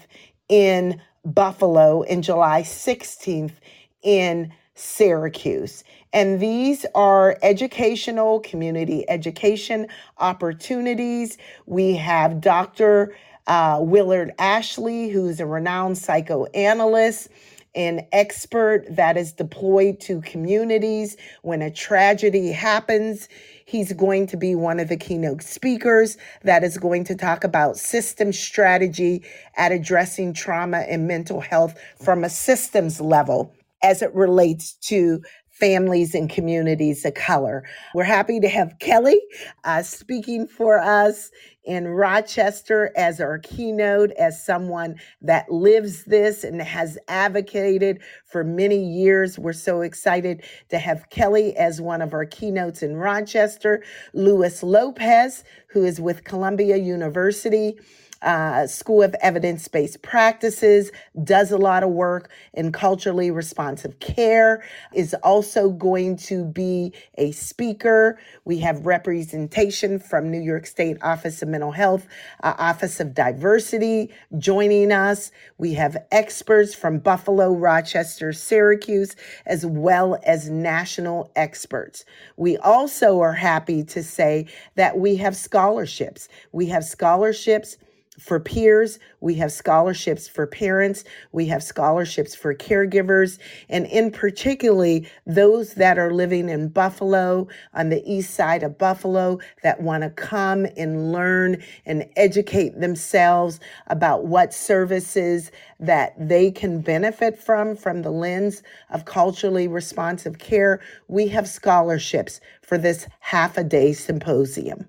in 0.49 0.99
Buffalo, 1.23 2.01
and 2.03 2.23
July 2.23 2.63
16th 2.63 3.53
in 4.01 4.51
Syracuse. 4.73 5.83
And 6.13 6.39
these 6.39 6.83
are 6.95 7.37
educational, 7.43 8.39
community 8.39 9.07
education 9.07 9.87
opportunities. 10.17 11.37
We 11.67 11.95
have 11.95 12.41
Dr. 12.41 13.15
Uh, 13.45 13.79
Willard 13.81 14.33
Ashley, 14.39 15.09
who's 15.09 15.39
a 15.39 15.45
renowned 15.45 15.97
psychoanalyst 15.97 17.29
an 17.77 18.07
expert 18.11 18.83
that 18.89 19.15
is 19.17 19.31
deployed 19.31 19.99
to 19.99 20.19
communities 20.21 21.15
when 21.43 21.61
a 21.61 21.69
tragedy 21.69 22.51
happens. 22.51 23.29
He's 23.65 23.93
going 23.93 24.25
to 24.27 24.37
be 24.37 24.55
one 24.55 24.79
of 24.79 24.89
the 24.89 24.97
keynote 24.97 25.43
speakers 25.43 26.17
that 26.43 26.63
is 26.63 26.79
going 26.79 27.03
to 27.05 27.15
talk 27.15 27.43
about 27.43 27.77
system 27.77 28.33
strategy 28.33 29.23
at 29.57 29.71
addressing 29.71 30.33
trauma 30.33 30.79
and 30.79 31.07
mental 31.07 31.39
health 31.39 31.79
from 32.03 32.23
a 32.23 32.29
systems 32.29 32.99
level 32.99 33.53
as 33.83 34.01
it 34.01 34.13
relates 34.15 34.73
to 34.73 35.21
families 35.59 36.13
and 36.13 36.29
communities 36.29 37.03
of 37.05 37.13
color. 37.13 37.63
We're 37.93 38.03
happy 38.03 38.39
to 38.39 38.49
have 38.49 38.77
Kelly 38.79 39.19
uh, 39.63 39.83
speaking 39.83 40.47
for 40.47 40.79
us 40.79 41.31
in 41.65 41.87
Rochester 41.87 42.91
as 42.95 43.19
our 43.19 43.39
keynote, 43.39 44.11
as 44.11 44.43
someone 44.43 44.95
that 45.21 45.51
lives 45.51 46.05
this 46.05 46.43
and 46.43 46.61
has 46.61 46.97
advocated 47.09 48.01
for 48.25 48.43
many 48.43 48.81
years. 48.81 49.37
We're 49.37 49.51
so 49.53 49.81
excited 49.81 50.43
to 50.69 50.79
have 50.79 51.09
Kelly 51.09 51.55
as 51.57 51.81
one 51.81 52.01
of 52.01 52.13
our 52.13 52.25
keynotes 52.25 52.83
in 52.83 52.95
Rochester. 52.95 53.83
Luis 54.13 54.63
Lopez, 54.63 55.43
who 55.67 55.83
is 55.83 55.99
with 55.99 56.23
Columbia 56.23 56.77
University 56.77 57.77
uh, 58.21 58.67
School 58.67 59.03
of 59.03 59.15
Evidence 59.21 59.67
Based 59.67 60.01
Practices, 60.01 60.91
does 61.23 61.51
a 61.51 61.57
lot 61.57 61.83
of 61.83 61.89
work 61.89 62.29
in 62.53 62.71
culturally 62.71 63.31
responsive 63.31 63.99
care, 63.99 64.63
is 64.93 65.13
also 65.23 65.69
going 65.69 66.17
to 66.17 66.45
be 66.45 66.93
a 67.17 67.31
speaker. 67.31 68.19
We 68.45 68.59
have 68.59 68.85
representation 68.85 69.99
from 69.99 70.31
New 70.31 70.41
York 70.41 70.65
State 70.65 70.97
Office 71.01 71.41
of 71.41 71.49
Mental 71.49 71.71
Health, 71.71 72.07
uh, 72.43 72.53
Office 72.57 72.99
of 72.99 73.13
Diversity 73.13 74.09
joining 74.37 74.91
us. 74.91 75.31
We 75.57 75.73
have 75.73 75.97
experts 76.11 76.73
from 76.73 76.99
Buffalo, 76.99 77.53
Rochester, 77.53 78.33
Syracuse, 78.33 79.15
as 79.45 79.65
well 79.65 80.19
as 80.25 80.49
national 80.49 81.31
experts. 81.35 82.05
We 82.35 82.57
also 82.57 83.19
are 83.21 83.33
happy 83.33 83.83
to 83.85 84.03
say 84.03 84.47
that 84.75 84.97
we 84.97 85.15
have 85.17 85.35
scholarships. 85.35 86.29
We 86.51 86.67
have 86.67 86.83
scholarships 86.83 87.77
for 88.19 88.39
peers, 88.39 88.99
we 89.21 89.35
have 89.35 89.51
scholarships 89.51 90.27
for 90.27 90.47
parents, 90.47 91.03
we 91.31 91.45
have 91.47 91.61
scholarships 91.61 92.33
for 92.35 92.55
caregivers, 92.55 93.37
and 93.69 93.85
in 93.87 94.11
particularly 94.11 95.07
those 95.25 95.75
that 95.75 95.99
are 95.99 96.11
living 96.11 96.49
in 96.49 96.69
Buffalo, 96.69 97.47
on 97.73 97.89
the 97.89 98.03
east 98.11 98.33
side 98.33 98.63
of 98.63 98.77
Buffalo, 98.77 99.39
that 99.61 99.81
want 99.81 100.03
to 100.03 100.09
come 100.09 100.65
and 100.75 101.11
learn 101.11 101.61
and 101.85 102.09
educate 102.15 102.79
themselves 102.79 103.59
about 103.87 104.25
what 104.25 104.53
services 104.53 105.51
that 105.79 106.13
they 106.17 106.49
can 106.49 106.81
benefit 106.81 107.37
from 107.37 107.75
from 107.75 108.01
the 108.01 108.11
lens 108.11 108.63
of 108.89 109.05
culturally 109.05 109.67
responsive 109.67 110.39
care. 110.39 110.81
We 111.07 111.27
have 111.27 111.47
scholarships 111.47 112.41
for 112.61 112.77
this 112.77 113.07
half 113.19 113.57
a 113.57 113.63
day 113.63 113.93
symposium. 113.93 114.87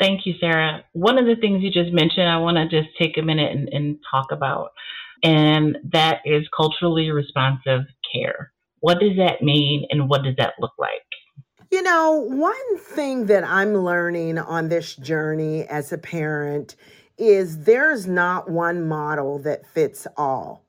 Thank 0.00 0.24
you, 0.24 0.34
Sara. 0.40 0.82
One 0.94 1.18
of 1.18 1.26
the 1.26 1.36
things 1.36 1.62
you 1.62 1.70
just 1.70 1.92
mentioned, 1.92 2.26
I 2.26 2.38
want 2.38 2.56
to 2.56 2.66
just 2.66 2.88
take 2.98 3.18
a 3.18 3.22
minute 3.22 3.52
and, 3.52 3.68
and 3.68 3.98
talk 4.10 4.32
about, 4.32 4.70
and 5.22 5.76
that 5.92 6.20
is 6.24 6.48
culturally 6.56 7.10
responsive 7.10 7.82
care. 8.12 8.50
What 8.80 8.98
does 8.98 9.16
that 9.18 9.42
mean, 9.42 9.86
and 9.90 10.08
what 10.08 10.22
does 10.22 10.36
that 10.38 10.54
look 10.58 10.72
like? 10.78 11.02
You 11.70 11.82
know, 11.82 12.12
one 12.26 12.78
thing 12.78 13.26
that 13.26 13.44
I'm 13.44 13.74
learning 13.74 14.38
on 14.38 14.70
this 14.70 14.96
journey 14.96 15.64
as 15.66 15.92
a 15.92 15.98
parent 15.98 16.76
is 17.18 17.64
there's 17.64 18.06
not 18.06 18.50
one 18.50 18.88
model 18.88 19.38
that 19.40 19.66
fits 19.66 20.06
all 20.16 20.64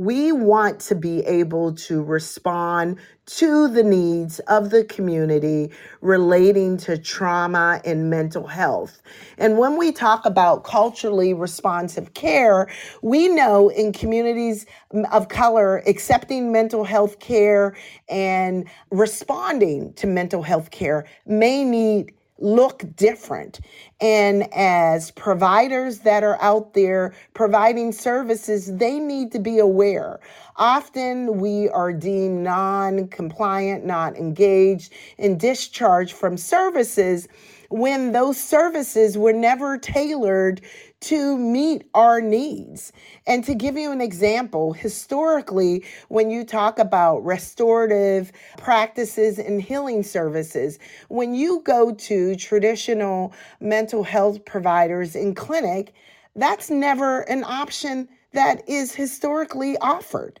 we 0.00 0.32
want 0.32 0.80
to 0.80 0.94
be 0.94 1.20
able 1.26 1.74
to 1.74 2.02
respond 2.02 2.98
to 3.26 3.68
the 3.68 3.82
needs 3.82 4.38
of 4.48 4.70
the 4.70 4.82
community 4.82 5.70
relating 6.00 6.78
to 6.78 6.96
trauma 6.96 7.82
and 7.84 8.08
mental 8.08 8.46
health. 8.46 9.02
And 9.36 9.58
when 9.58 9.76
we 9.76 9.92
talk 9.92 10.24
about 10.24 10.64
culturally 10.64 11.34
responsive 11.34 12.14
care, 12.14 12.66
we 13.02 13.28
know 13.28 13.68
in 13.68 13.92
communities 13.92 14.64
of 15.12 15.28
color, 15.28 15.82
accepting 15.86 16.50
mental 16.50 16.82
health 16.82 17.20
care 17.20 17.76
and 18.08 18.66
responding 18.90 19.92
to 19.94 20.06
mental 20.06 20.42
health 20.42 20.70
care 20.70 21.04
may 21.26 21.62
need 21.62 22.14
look 22.40 22.84
different. 22.96 23.60
And 24.00 24.52
as 24.54 25.10
providers 25.12 26.00
that 26.00 26.24
are 26.24 26.40
out 26.40 26.74
there 26.74 27.14
providing 27.34 27.92
services, 27.92 28.76
they 28.76 28.98
need 28.98 29.32
to 29.32 29.38
be 29.38 29.58
aware. 29.58 30.20
Often 30.56 31.38
we 31.38 31.68
are 31.68 31.92
deemed 31.92 32.42
non 32.44 33.08
compliant, 33.08 33.84
not 33.84 34.16
engaged, 34.16 34.92
and 35.18 35.38
discharged 35.38 36.12
from 36.12 36.36
services 36.36 37.28
when 37.70 38.12
those 38.12 38.36
services 38.36 39.16
were 39.16 39.32
never 39.32 39.78
tailored 39.78 40.60
to 41.00 41.36
meet 41.38 41.84
our 41.94 42.20
needs. 42.20 42.92
And 43.26 43.42
to 43.44 43.54
give 43.54 43.76
you 43.76 43.90
an 43.90 44.00
example, 44.00 44.72
historically, 44.72 45.84
when 46.08 46.30
you 46.30 46.44
talk 46.44 46.78
about 46.78 47.24
restorative 47.24 48.32
practices 48.58 49.38
and 49.38 49.62
healing 49.62 50.02
services, 50.02 50.78
when 51.08 51.34
you 51.34 51.62
go 51.64 51.92
to 51.92 52.36
traditional 52.36 53.32
mental 53.60 54.02
health 54.02 54.44
providers 54.44 55.16
in 55.16 55.34
clinic, 55.34 55.94
that's 56.36 56.70
never 56.70 57.22
an 57.22 57.44
option 57.44 58.08
that 58.32 58.68
is 58.68 58.94
historically 58.94 59.76
offered. 59.78 60.40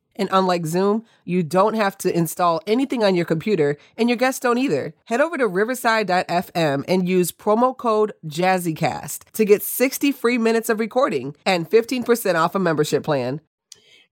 And 0.21 0.29
unlike 0.31 0.67
Zoom, 0.67 1.03
you 1.25 1.41
don't 1.41 1.73
have 1.73 1.97
to 1.97 2.15
install 2.15 2.61
anything 2.67 3.03
on 3.03 3.15
your 3.15 3.25
computer, 3.25 3.75
and 3.97 4.07
your 4.07 4.17
guests 4.17 4.39
don't 4.39 4.59
either. 4.59 4.93
Head 5.05 5.19
over 5.19 5.35
to 5.35 5.47
riverside.fm 5.47 6.85
and 6.87 7.09
use 7.09 7.31
promo 7.31 7.75
code 7.75 8.13
JazzyCast 8.27 9.31
to 9.31 9.45
get 9.45 9.63
60 9.63 10.11
free 10.11 10.37
minutes 10.37 10.69
of 10.69 10.79
recording 10.79 11.35
and 11.43 11.67
15% 11.67 12.35
off 12.35 12.53
a 12.53 12.59
membership 12.59 13.03
plan. 13.03 13.41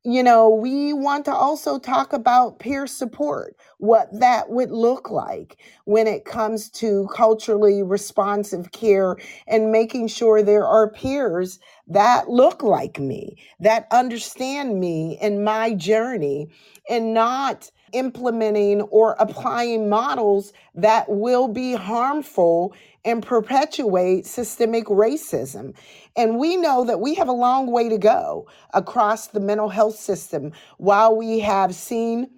You 0.05 0.23
know, 0.23 0.47
we 0.49 0.93
want 0.93 1.25
to 1.25 1.33
also 1.33 1.77
talk 1.77 2.13
about 2.13 2.59
peer 2.59 2.87
support, 2.87 3.57
what 3.79 4.07
that 4.17 4.49
would 4.49 4.71
look 4.71 5.11
like 5.11 5.57
when 5.83 6.07
it 6.07 6.23
comes 6.23 6.69
to 6.71 7.09
culturally 7.13 7.83
responsive 7.83 8.71
care 8.71 9.17
and 9.45 9.73
making 9.73 10.07
sure 10.07 10.41
there 10.41 10.65
are 10.65 10.89
peers 10.89 11.59
that 11.87 12.29
look 12.29 12.63
like 12.63 12.97
me, 12.97 13.35
that 13.59 13.87
understand 13.91 14.79
me 14.79 15.17
and 15.21 15.43
my 15.43 15.73
journey, 15.73 16.47
and 16.89 17.13
not 17.13 17.69
implementing 17.91 18.81
or 18.83 19.17
applying 19.19 19.89
models 19.89 20.53
that 20.75 21.09
will 21.09 21.47
be 21.49 21.73
harmful 21.73 22.73
and 23.05 23.25
perpetuate 23.25 24.25
systemic 24.25 24.85
racism. 24.85 25.73
And 26.15 26.37
we 26.37 26.57
know 26.57 26.83
that 26.85 26.99
we 26.99 27.15
have 27.15 27.27
a 27.27 27.33
long 27.33 27.71
way 27.71 27.89
to 27.89 27.97
go 27.97 28.47
across 28.73 29.27
the 29.27 29.39
mental 29.39 29.69
health 29.69 29.95
system. 29.95 30.51
While 30.77 31.15
we 31.15 31.39
have 31.39 31.73
seen 31.73 32.29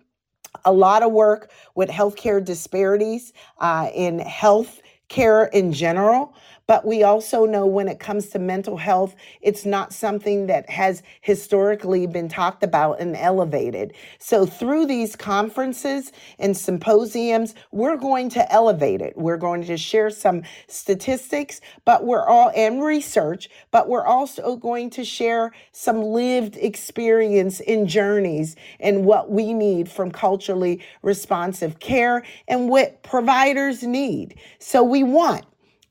a 0.66 0.72
lot 0.72 1.02
of 1.04 1.12
work 1.12 1.52
with 1.76 1.90
healthcare 1.90 2.44
disparities 2.44 3.34
uh, 3.60 3.90
in 3.94 4.20
health 4.20 4.82
care 5.08 5.46
in 5.46 5.74
general, 5.74 6.34
but 6.68 6.86
we 6.86 7.04
also 7.04 7.46
know 7.46 7.66
when 7.66 7.88
it 7.88 8.00
comes 8.00 8.30
to 8.30 8.40
mental 8.40 8.78
health, 8.78 9.16
it's 9.42 9.66
not 9.66 9.94
something 9.94 10.48
that 10.48 10.70
has 10.70 11.04
historically 11.22 12.08
been 12.08 12.30
talked 12.30 12.64
about 12.64 13.00
and 13.02 13.16
elevated. 13.16 13.94
So 14.20 14.46
through 14.46 14.86
these 14.86 15.16
conferences 15.16 16.12
and 16.40 16.56
symposiums, 16.56 17.56
we're 17.72 17.98
going 17.98 18.30
to 18.30 18.52
elevate 18.52 19.02
it. 19.02 19.18
We're 19.18 19.38
going 19.38 19.64
to 19.66 19.78
share 19.78 20.10
some 20.10 20.44
statistics, 20.68 21.62
but 21.86 22.06
we're 22.06 22.26
all 22.26 22.52
and 22.56 22.84
research, 22.84 23.50
but 23.72 23.88
we're 23.88 24.06
also 24.06 24.56
going 24.56 24.90
to 24.92 25.04
share 25.04 25.52
some 25.72 26.02
lived 26.02 26.58
experience 26.58 27.60
in 27.60 27.88
journeys 27.88 28.56
and 28.80 29.06
what 29.06 29.30
we 29.30 29.54
need 29.54 29.90
from 29.90 30.12
culturally 30.12 30.82
responsive 31.02 31.80
care 31.80 32.24
and 32.48 32.70
what 32.70 33.04
providers 33.04 33.84
need. 33.84 34.36
So 34.60 34.84
we 34.84 35.04
want 35.04 35.46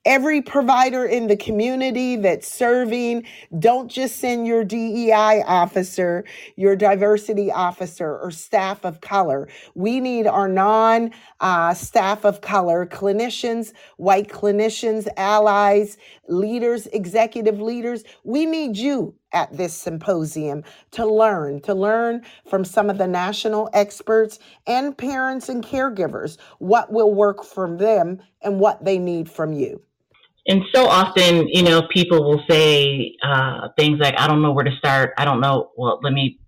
every 0.04 0.40
provider 0.40 1.04
in 1.04 1.26
the 1.26 1.36
community 1.36 2.16
that's 2.16 2.48
serving. 2.48 3.24
Don't 3.58 3.90
just 3.90 4.16
send 4.16 4.46
your 4.46 4.64
DEI 4.64 5.42
officer, 5.46 6.24
your 6.56 6.74
diversity 6.74 7.52
officer, 7.52 8.18
or 8.18 8.30
staff 8.30 8.84
of 8.84 9.00
color. 9.00 9.48
We 9.74 10.00
need 10.00 10.26
our 10.26 10.48
non 10.48 11.10
uh, 11.40 11.74
staff 11.74 12.24
of 12.24 12.40
color, 12.40 12.86
clinicians, 12.86 13.72
white 13.98 14.28
clinicians, 14.28 15.06
allies, 15.16 15.98
leaders, 16.28 16.86
executive 16.88 17.60
leaders. 17.60 18.04
We 18.24 18.46
need 18.46 18.76
you 18.76 19.14
at 19.32 19.56
this 19.56 19.74
symposium 19.74 20.64
to 20.92 21.06
learn, 21.06 21.60
to 21.60 21.74
learn 21.74 22.22
from 22.48 22.64
some 22.64 22.90
of 22.90 22.98
the 22.98 23.06
national 23.06 23.70
experts 23.72 24.38
and 24.66 24.96
parents 24.96 25.48
and 25.48 25.64
caregivers 25.64 26.36
what 26.58 26.92
will 26.92 27.14
work 27.14 27.44
for 27.44 27.76
them 27.76 28.20
and 28.42 28.58
what 28.58 28.84
they 28.84 28.98
need 28.98 29.30
from 29.30 29.52
you. 29.52 29.80
And 30.50 30.64
so 30.74 30.86
often, 30.88 31.48
you 31.48 31.62
know, 31.62 31.82
people 31.94 32.24
will 32.24 32.42
say 32.50 33.14
uh, 33.22 33.68
things 33.78 34.00
like, 34.00 34.16
"I 34.18 34.28
don't 34.28 34.42
know 34.42 34.52
where 34.52 34.66
to 34.66 34.76
start. 34.78 35.14
I 35.18 35.24
don't 35.24 35.40
know." 35.40 35.70
Well, 35.78 36.00
let 36.02 36.12
me 36.12 36.40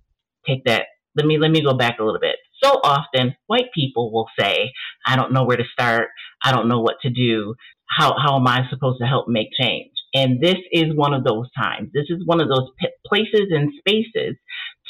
take 0.46 0.64
that. 0.66 0.86
Let 1.16 1.26
me 1.26 1.38
let 1.38 1.52
me 1.52 1.62
go 1.62 1.74
back 1.74 2.00
a 2.00 2.04
little 2.04 2.20
bit. 2.20 2.36
So 2.64 2.80
often, 2.84 3.36
white 3.46 3.72
people 3.74 4.12
will 4.12 4.28
say, 4.38 4.72
"I 5.06 5.16
don't 5.16 5.32
know 5.32 5.44
where 5.44 5.58
to 5.58 5.64
start. 5.72 6.08
I 6.44 6.52
don't 6.52 6.68
know 6.68 6.80
what 6.80 6.96
to 7.02 7.10
do. 7.10 7.54
How 7.88 8.16
how 8.18 8.36
am 8.38 8.48
I 8.48 8.68
supposed 8.70 9.00
to 9.02 9.06
help 9.06 9.28
make 9.28 9.50
change?" 9.60 9.92
And 10.14 10.42
this 10.42 10.58
is 10.72 10.94
one 10.96 11.14
of 11.14 11.24
those 11.24 11.46
times. 11.56 11.90
This 11.94 12.06
is 12.10 12.26
one 12.26 12.40
of 12.40 12.48
those 12.48 12.70
places 13.06 13.48
and 13.52 13.72
spaces 13.78 14.36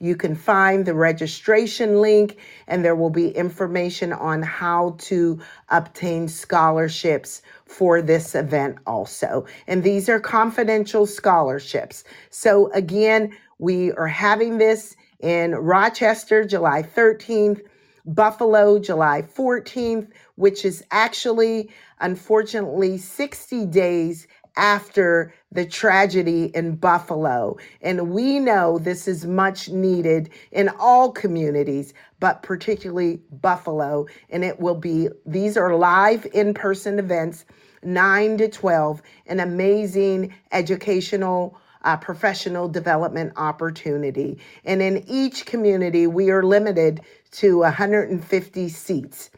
You 0.00 0.16
can 0.16 0.34
find 0.34 0.84
the 0.84 0.94
registration 0.94 2.00
link, 2.00 2.38
and 2.66 2.84
there 2.84 2.96
will 2.96 3.10
be 3.10 3.30
information 3.30 4.12
on 4.12 4.42
how 4.42 4.96
to 4.98 5.40
obtain 5.68 6.26
scholarships 6.28 7.42
for 7.66 8.02
this 8.02 8.34
event 8.34 8.78
also. 8.86 9.46
And 9.68 9.84
these 9.84 10.08
are 10.08 10.18
confidential 10.18 11.06
scholarships. 11.06 12.02
So, 12.30 12.72
again, 12.72 13.36
we 13.58 13.92
are 13.92 14.08
having 14.08 14.58
this 14.58 14.96
in 15.20 15.54
Rochester, 15.54 16.44
July 16.44 16.82
13th. 16.82 17.60
Buffalo, 18.06 18.78
July 18.78 19.22
14th, 19.22 20.08
which 20.36 20.64
is 20.64 20.82
actually, 20.90 21.68
unfortunately, 22.00 22.96
60 22.96 23.66
days 23.66 24.26
after 24.56 25.32
the 25.52 25.64
tragedy 25.64 26.46
in 26.54 26.76
Buffalo. 26.76 27.56
And 27.82 28.10
we 28.10 28.38
know 28.38 28.78
this 28.78 29.08
is 29.08 29.26
much 29.26 29.68
needed 29.68 30.30
in 30.52 30.68
all 30.78 31.10
communities, 31.12 31.94
but 32.20 32.42
particularly 32.42 33.20
Buffalo. 33.40 34.06
And 34.30 34.44
it 34.44 34.60
will 34.60 34.74
be, 34.74 35.08
these 35.26 35.56
are 35.56 35.76
live 35.76 36.26
in 36.32 36.54
person 36.54 36.98
events, 36.98 37.44
9 37.82 38.38
to 38.38 38.48
12, 38.48 39.02
an 39.26 39.40
amazing 39.40 40.34
educational. 40.52 41.58
Uh, 41.82 41.96
professional 41.96 42.68
development 42.68 43.32
opportunity. 43.36 44.38
And 44.66 44.82
in 44.82 45.02
each 45.08 45.46
community, 45.46 46.06
we 46.06 46.28
are 46.28 46.42
limited 46.42 47.00
to 47.30 47.60
150 47.60 48.68
seats. 48.68 49.30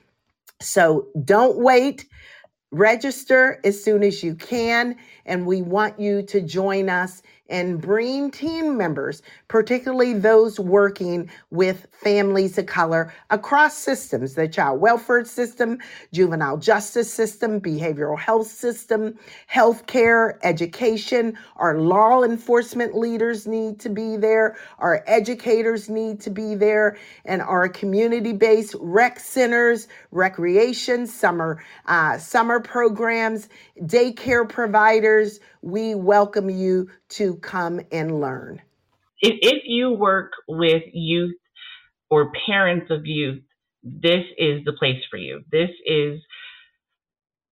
So 0.61 1.09
don't 1.25 1.59
wait. 1.59 2.07
Register 2.73 3.61
as 3.65 3.83
soon 3.83 4.03
as 4.03 4.23
you 4.23 4.35
can, 4.35 4.97
and 5.27 5.47
we 5.47 5.63
want 5.63 6.01
you 6.01 6.23
to 6.23 6.41
join 6.41 6.89
us 6.89 7.23
and 7.53 7.83
bring 7.83 8.31
team 8.31 8.79
members, 8.79 9.23
particularly 9.47 10.15
those 10.15 10.59
working 10.59 11.31
with 11.51 11.87
families 11.93 12.57
of 12.57 12.65
color 12.65 13.13
across 13.29 13.77
systems 13.77 14.35
the 14.35 14.49
child 14.49 14.81
welfare 14.81 15.25
system, 15.25 15.79
juvenile 16.13 16.57
justice 16.57 17.13
system, 17.13 17.61
behavioral 17.61 18.19
health 18.19 18.47
system, 18.47 19.17
healthcare, 19.53 20.39
education. 20.43 21.37
Our 21.57 21.79
law 21.79 22.25
enforcement 22.25 22.97
leaders 22.97 23.47
need 23.47 23.79
to 23.81 23.91
be 23.91 24.17
there, 24.17 24.57
our 24.79 25.05
educators 25.07 25.91
need 25.91 26.21
to 26.23 26.31
be 26.31 26.55
there, 26.55 26.97
and 27.27 27.43
our 27.43 27.69
community 27.69 28.33
based 28.33 28.75
rec 28.81 29.21
centers, 29.21 29.89
recreation, 30.11 31.07
summer, 31.07 31.63
uh, 31.85 32.17
summer 32.17 32.61
programs, 32.61 33.51
daycare 33.79 34.49
providers 34.49 35.39
we 35.63 35.95
welcome 35.95 36.51
you 36.51 36.91
to 37.09 37.37
come 37.43 37.81
and 37.91 38.21
learn. 38.21 38.63
If, 39.21 39.39
if 39.43 39.63
you 39.67 39.93
work 39.93 40.33
with 40.49 40.83
youth 40.93 41.37
or 42.11 42.33
parents 42.47 42.91
of 42.91 43.07
youth, 43.07 43.43
this 43.83 44.25
is 44.39 44.65
the 44.65 44.73
place 44.73 45.03
for 45.11 45.17
you. 45.17 45.43
This 45.51 45.71
is 45.85 46.21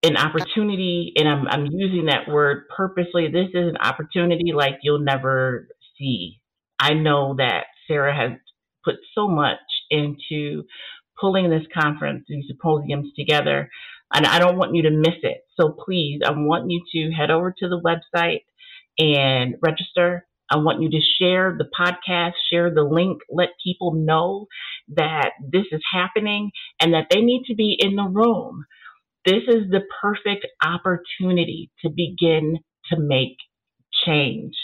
an 0.02 0.16
opportunity, 0.16 1.12
and 1.16 1.28
I'm, 1.28 1.46
I'm 1.48 1.66
using 1.66 2.06
that 2.06 2.28
word 2.28 2.64
purposely. 2.74 3.28
This 3.28 3.48
is 3.52 3.68
an 3.68 3.76
opportunity 3.76 4.52
like 4.54 4.78
you'll 4.82 5.00
never 5.00 5.68
see. 5.98 6.40
I 6.78 6.94
know 6.94 7.34
that 7.36 7.64
Sara 7.86 8.14
has 8.14 8.38
put 8.84 8.94
so 9.14 9.28
much 9.28 9.58
into 9.90 10.64
pulling 11.20 11.50
this 11.50 11.66
conference, 11.74 12.24
these 12.28 12.46
symposiums 12.48 13.12
together 13.14 13.68
and 14.12 14.26
I 14.26 14.38
don't 14.38 14.56
want 14.56 14.74
you 14.74 14.82
to 14.82 14.90
miss 14.90 15.18
it. 15.22 15.44
So 15.58 15.70
please, 15.70 16.20
I 16.26 16.30
want 16.32 16.70
you 16.70 16.82
to 16.92 17.14
head 17.14 17.30
over 17.30 17.54
to 17.58 17.68
the 17.68 17.80
website 17.80 18.42
and 19.00 19.56
register. 19.62 20.26
I 20.52 20.58
want 20.58 20.82
you 20.82 20.90
to 20.90 21.00
share 21.18 21.56
the 21.56 21.68
podcast, 21.78 22.32
share 22.52 22.74
the 22.74 22.82
link, 22.82 23.20
let 23.30 23.50
people 23.64 23.94
know 23.94 24.46
that 24.94 25.30
this 25.40 25.66
is 25.72 25.80
happening 25.92 26.50
and 26.80 26.92
that 26.92 27.06
they 27.10 27.20
need 27.20 27.44
to 27.46 27.54
be 27.54 27.76
in 27.78 27.96
the 27.96 28.08
room. 28.08 28.64
This 29.24 29.42
is 29.48 29.70
the 29.70 29.82
perfect 30.02 30.46
opportunity 30.64 31.70
to 31.82 31.90
begin 31.90 32.58
to 32.92 32.98
make 32.98 33.36
change. 34.06 34.54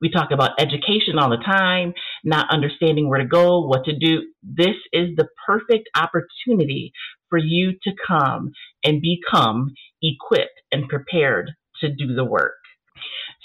We 0.00 0.10
talk 0.10 0.30
about 0.32 0.60
education 0.60 1.18
all 1.18 1.30
the 1.30 1.42
time, 1.44 1.94
not 2.24 2.50
understanding 2.50 3.08
where 3.08 3.20
to 3.20 3.26
go, 3.26 3.66
what 3.66 3.84
to 3.84 3.98
do. 3.98 4.22
This 4.42 4.76
is 4.92 5.10
the 5.16 5.28
perfect 5.46 5.88
opportunity 5.96 6.92
for 7.28 7.38
you 7.38 7.72
to 7.84 7.90
come 8.06 8.52
and 8.84 9.02
become 9.02 9.72
equipped 10.02 10.60
and 10.72 10.88
prepared 10.88 11.52
to 11.80 11.88
do 11.88 12.14
the 12.14 12.24
work. 12.24 12.59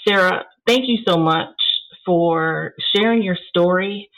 Sara, 0.06 0.44
thank 0.66 0.88
you 0.88 0.98
so 1.06 1.16
much 1.16 1.48
for 2.04 2.74
sharing 2.94 3.22
your 3.22 3.36
story. 3.48 4.08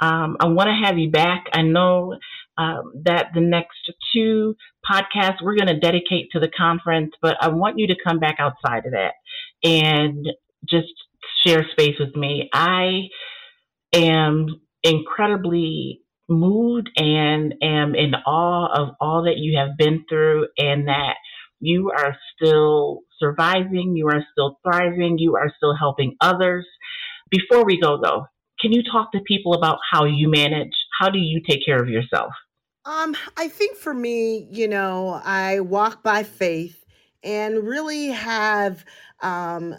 Um, 0.00 0.36
I 0.40 0.48
want 0.48 0.68
to 0.68 0.86
have 0.86 0.98
you 0.98 1.10
back. 1.10 1.46
I 1.52 1.62
know 1.62 2.16
um, 2.58 2.92
that 3.04 3.28
the 3.34 3.40
next 3.40 3.78
two 4.14 4.56
podcasts 4.88 5.42
we're 5.42 5.56
going 5.56 5.68
to 5.68 5.78
dedicate 5.78 6.30
to 6.32 6.40
the 6.40 6.48
conference, 6.48 7.12
but 7.22 7.36
I 7.40 7.48
want 7.48 7.78
you 7.78 7.88
to 7.88 7.96
come 8.04 8.18
back 8.18 8.36
outside 8.38 8.86
of 8.86 8.92
that 8.92 9.14
and 9.64 10.26
just 10.68 10.92
share 11.46 11.66
space 11.72 11.96
with 11.98 12.14
me. 12.16 12.48
I 12.52 13.08
am 13.94 14.60
incredibly 14.82 16.02
moved 16.28 16.90
and 16.96 17.54
am 17.62 17.94
in 17.94 18.14
awe 18.26 18.68
of 18.82 18.94
all 19.00 19.24
that 19.24 19.38
you 19.38 19.58
have 19.58 19.76
been 19.78 20.04
through 20.08 20.48
and 20.58 20.88
that 20.88 21.14
you 21.60 21.90
are 21.90 22.16
still 22.34 23.00
surviving, 23.18 23.94
you 23.96 24.08
are 24.08 24.24
still 24.32 24.58
thriving, 24.62 25.18
you 25.18 25.36
are 25.36 25.52
still 25.56 25.74
helping 25.74 26.16
others. 26.20 26.66
Before 27.30 27.64
we 27.64 27.80
go 27.80 27.98
though, 28.02 28.26
can 28.60 28.72
you 28.72 28.82
talk 28.82 29.12
to 29.12 29.20
people 29.26 29.54
about 29.54 29.78
how 29.90 30.04
you 30.04 30.30
manage? 30.30 30.72
How 30.98 31.10
do 31.10 31.18
you 31.18 31.40
take 31.46 31.64
care 31.64 31.80
of 31.80 31.88
yourself? 31.88 32.32
Um, 32.84 33.16
I 33.36 33.48
think 33.48 33.76
for 33.76 33.92
me, 33.92 34.46
you 34.50 34.68
know, 34.68 35.20
I 35.24 35.60
walk 35.60 36.02
by 36.02 36.22
faith 36.22 36.84
and 37.24 37.66
really 37.66 38.08
have 38.08 38.84
um, 39.20 39.74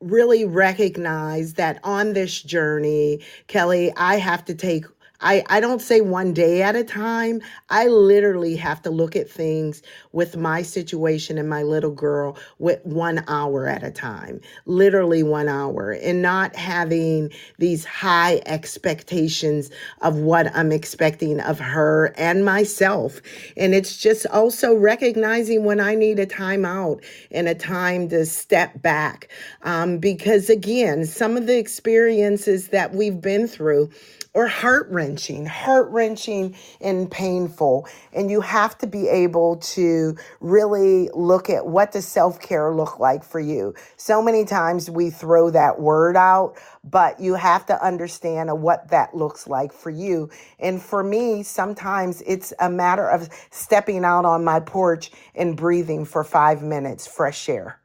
really 0.00 0.44
recognize 0.44 1.54
that 1.54 1.80
on 1.84 2.12
this 2.12 2.42
journey, 2.42 3.20
Kelly, 3.46 3.92
I 3.96 4.16
have 4.16 4.44
to 4.46 4.54
take 4.54 4.84
I, 5.20 5.44
I 5.48 5.60
don't 5.60 5.82
say 5.82 6.00
one 6.00 6.32
day 6.32 6.62
at 6.62 6.76
a 6.76 6.84
time. 6.84 7.40
I 7.68 7.88
literally 7.88 8.56
have 8.56 8.82
to 8.82 8.90
look 8.90 9.16
at 9.16 9.30
things 9.30 9.82
with 10.12 10.36
my 10.36 10.62
situation 10.62 11.38
and 11.38 11.48
my 11.48 11.62
little 11.62 11.90
girl 11.90 12.38
with 12.58 12.84
one 12.84 13.24
hour 13.28 13.66
at 13.66 13.82
a 13.82 13.90
time, 13.90 14.40
literally 14.66 15.22
one 15.22 15.48
hour, 15.48 15.92
and 15.92 16.22
not 16.22 16.56
having 16.56 17.30
these 17.58 17.84
high 17.84 18.42
expectations 18.46 19.70
of 20.02 20.16
what 20.16 20.54
I'm 20.56 20.72
expecting 20.72 21.40
of 21.40 21.58
her 21.58 22.12
and 22.16 22.44
myself. 22.44 23.20
And 23.56 23.74
it's 23.74 23.96
just 23.96 24.26
also 24.26 24.74
recognizing 24.74 25.64
when 25.64 25.80
I 25.80 25.94
need 25.94 26.18
a 26.18 26.26
timeout 26.26 27.04
and 27.30 27.48
a 27.48 27.54
time 27.54 28.08
to 28.10 28.26
step 28.26 28.80
back. 28.82 29.28
Um, 29.62 29.98
because 29.98 30.50
again, 30.50 31.04
some 31.04 31.36
of 31.36 31.46
the 31.46 31.58
experiences 31.58 32.68
that 32.68 32.94
we've 32.94 33.20
been 33.20 33.46
through, 33.46 33.90
or 34.34 34.46
heart 34.46 34.88
wrenching, 34.90 35.46
heart 35.46 35.90
wrenching 35.90 36.56
and 36.80 37.10
painful. 37.10 37.88
And 38.12 38.30
you 38.30 38.40
have 38.40 38.78
to 38.78 38.86
be 38.86 39.08
able 39.08 39.56
to 39.58 40.16
really 40.40 41.10
look 41.14 41.50
at 41.50 41.66
what 41.66 41.92
does 41.92 42.06
self 42.06 42.40
care 42.40 42.72
look 42.74 42.98
like 42.98 43.24
for 43.24 43.40
you. 43.40 43.74
So 43.96 44.22
many 44.22 44.44
times 44.44 44.90
we 44.90 45.10
throw 45.10 45.50
that 45.50 45.80
word 45.80 46.16
out, 46.16 46.56
but 46.84 47.20
you 47.20 47.34
have 47.34 47.66
to 47.66 47.84
understand 47.84 48.50
what 48.62 48.88
that 48.90 49.14
looks 49.14 49.48
like 49.48 49.72
for 49.72 49.90
you. 49.90 50.30
And 50.58 50.80
for 50.82 51.02
me, 51.02 51.42
sometimes 51.42 52.22
it's 52.26 52.52
a 52.60 52.70
matter 52.70 53.08
of 53.08 53.28
stepping 53.50 54.04
out 54.04 54.24
on 54.24 54.44
my 54.44 54.60
porch 54.60 55.10
and 55.34 55.56
breathing 55.56 56.04
for 56.04 56.24
five 56.24 56.62
minutes, 56.62 57.06
fresh 57.06 57.48
air. 57.48 57.80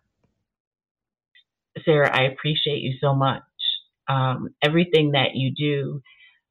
Sara, 1.83 2.09
I 2.15 2.23
appreciate 2.23 2.81
you 2.81 2.93
so 3.01 3.13
much. 3.13 3.43
Um, 4.07 4.49
everything 4.61 5.11
that 5.11 5.35
you 5.35 5.51
do 5.55 6.01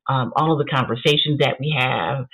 um, 0.09 0.33
all 0.37 0.53
of 0.53 0.59
the 0.59 0.71
conversations 0.71 1.39
that 1.41 1.57
we 1.61 1.75
have, 1.79 2.27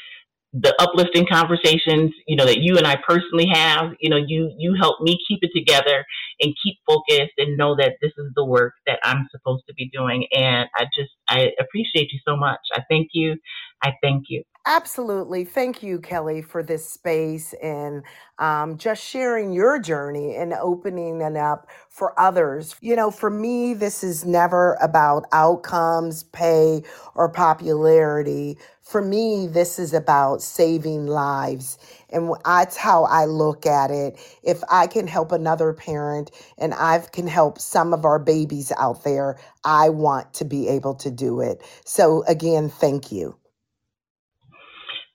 the 0.52 0.74
uplifting 0.80 1.26
conversations, 1.30 2.12
you 2.26 2.36
know, 2.36 2.46
that 2.46 2.58
you 2.60 2.76
and 2.78 2.86
I 2.86 2.96
personally 3.08 3.48
have, 3.52 3.92
you 4.00 4.10
know, 4.10 4.18
you 4.18 4.52
you 4.58 4.74
help 4.80 5.00
me 5.00 5.18
keep 5.28 5.40
it 5.42 5.50
together 5.54 6.04
and 6.40 6.54
keep 6.62 6.78
focused 6.86 7.34
and 7.38 7.56
know 7.56 7.76
that 7.76 7.94
this 8.02 8.12
is 8.18 8.32
the 8.36 8.44
work 8.44 8.74
that 8.86 8.98
I'm 9.04 9.28
supposed 9.30 9.64
to 9.68 9.74
be 9.74 9.90
doing. 9.94 10.26
And 10.32 10.68
I 10.76 10.86
just 10.96 11.12
I 11.28 11.50
appreciate 11.60 12.12
you 12.12 12.20
so 12.26 12.36
much. 12.36 12.60
I 12.74 12.82
thank 12.90 13.10
you. 13.14 13.36
I 13.82 13.92
thank 14.02 14.24
you. 14.28 14.42
Absolutely. 14.64 15.44
Thank 15.44 15.82
you, 15.82 15.98
Kelly, 15.98 16.40
for 16.40 16.62
this 16.62 16.88
space 16.88 17.52
and 17.64 18.04
um, 18.38 18.78
just 18.78 19.04
sharing 19.04 19.52
your 19.52 19.80
journey 19.80 20.36
and 20.36 20.52
opening 20.52 21.20
it 21.20 21.36
up 21.36 21.66
for 21.90 22.18
others. 22.18 22.76
You 22.80 22.94
know, 22.94 23.10
for 23.10 23.28
me, 23.28 23.74
this 23.74 24.04
is 24.04 24.24
never 24.24 24.74
about 24.80 25.24
outcomes, 25.32 26.22
pay, 26.22 26.84
or 27.16 27.28
popularity. 27.28 28.56
For 28.82 29.02
me, 29.02 29.48
this 29.48 29.80
is 29.80 29.94
about 29.94 30.42
saving 30.42 31.08
lives. 31.08 31.76
And 32.10 32.32
that's 32.44 32.76
how 32.76 33.04
I 33.06 33.24
look 33.24 33.66
at 33.66 33.90
it. 33.90 34.16
If 34.44 34.62
I 34.70 34.86
can 34.86 35.08
help 35.08 35.32
another 35.32 35.72
parent 35.72 36.30
and 36.56 36.72
I 36.74 37.00
can 37.12 37.26
help 37.26 37.58
some 37.58 37.92
of 37.92 38.04
our 38.04 38.20
babies 38.20 38.72
out 38.78 39.02
there, 39.02 39.38
I 39.64 39.88
want 39.88 40.34
to 40.34 40.44
be 40.44 40.68
able 40.68 40.94
to 40.96 41.10
do 41.10 41.40
it. 41.40 41.62
So, 41.84 42.22
again, 42.28 42.68
thank 42.70 43.10
you. 43.10 43.39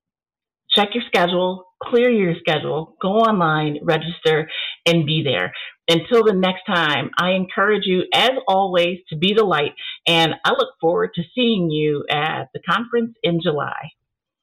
check 0.69 0.89
your 0.93 1.03
schedule, 1.07 1.65
clear 1.81 2.09
your 2.09 2.35
schedule, 2.39 2.95
go 3.01 3.09
online, 3.09 3.79
register, 3.83 4.49
and 4.85 5.05
be 5.05 5.23
there. 5.23 5.53
Until 5.91 6.23
the 6.23 6.33
next 6.33 6.63
time, 6.65 7.09
I 7.17 7.31
encourage 7.31 7.83
you, 7.85 8.03
as 8.13 8.29
always, 8.47 8.99
to 9.09 9.17
be 9.17 9.33
the 9.33 9.43
light, 9.43 9.73
and 10.07 10.35
I 10.45 10.51
look 10.51 10.69
forward 10.79 11.09
to 11.15 11.21
seeing 11.35 11.69
you 11.69 12.05
at 12.09 12.47
the 12.53 12.61
conference 12.61 13.13
in 13.23 13.41
July. 13.43 13.75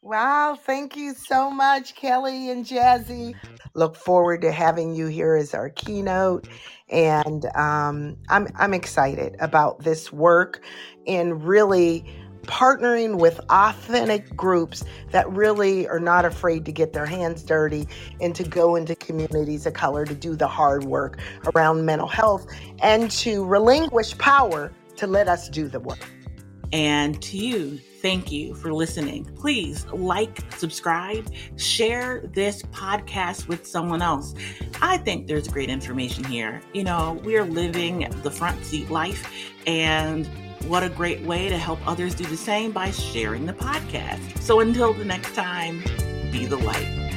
Wow, 0.03 0.59
thank 0.63 0.95
you 0.95 1.15
so 1.15 1.51
much, 1.51 1.95
Kelly 1.95 2.51
and 2.51 2.67
Jazzy. 2.67 3.35
Look 3.73 3.97
forward 3.97 4.43
to 4.43 4.53
having 4.53 4.95
you 4.95 5.07
here 5.07 5.37
as 5.37 5.55
our 5.55 5.71
keynote. 5.71 6.49
And 6.91 7.47
um, 7.57 8.19
I'm, 8.29 8.49
I'm 8.55 8.75
excited 8.75 9.37
about 9.41 9.83
this 9.83 10.13
work 10.13 10.63
and 11.07 11.43
really 11.43 12.05
partnering 12.49 13.19
with 13.19 13.39
authentic 13.51 14.35
groups 14.35 14.83
that 15.11 15.31
really 15.31 15.87
are 15.87 16.01
not 16.01 16.25
afraid 16.25 16.65
to 16.65 16.73
get 16.73 16.93
their 16.93 17.07
hands 17.07 17.45
dirty 17.45 17.87
and 18.21 18.35
to 18.35 18.43
go 18.43 18.75
into 18.75 18.97
communities 18.97 19.67
of 19.67 19.75
color 19.75 20.05
to 20.05 20.15
do 20.15 20.35
the 20.35 20.49
hard 20.49 20.85
work 20.85 21.21
around 21.55 21.85
mental 21.85 22.09
health 22.09 22.47
and 22.83 23.11
to 23.11 23.45
relinquish 23.45 24.17
power 24.19 24.73
to 24.97 25.07
let 25.07 25.29
us 25.29 25.49
do 25.49 25.69
the 25.69 25.79
work. 25.79 26.09
And 26.73 27.21
to 27.23 27.37
you, 27.39 27.79
thank 28.03 28.33
you 28.33 28.55
for 28.55 28.73
listening. 28.73 29.25
Please 29.37 29.87
like, 29.87 30.41
subscribe, 30.53 31.31
share 31.57 32.23
this 32.33 32.63
podcast 32.65 33.49
with 33.49 33.67
someone 33.67 34.03
else. 34.03 34.35
I 34.83 34.99
think 34.99 35.27
there's 35.27 35.49
great 35.49 35.71
information 35.71 36.25
here. 36.25 36.61
You 36.75 36.85
know, 36.85 37.21
we're 37.25 37.45
living 37.45 38.11
the 38.23 38.31
front 38.31 38.65
seat 38.65 38.91
life 38.91 39.31
and 39.67 40.29
what 40.67 40.83
a 40.83 40.89
great 40.89 41.23
way 41.23 41.49
to 41.49 41.57
help 41.57 41.79
others 41.87 42.15
do 42.15 42.25
the 42.25 42.37
same 42.37 42.73
by 42.73 42.91
sharing 42.91 43.47
the 43.47 43.53
podcast. 43.53 44.39
So 44.41 44.61
until 44.61 44.93
the 44.93 45.05
next 45.05 45.35
time, 45.35 45.83
be 46.31 46.47
the 46.47 46.59
light. 46.59 47.08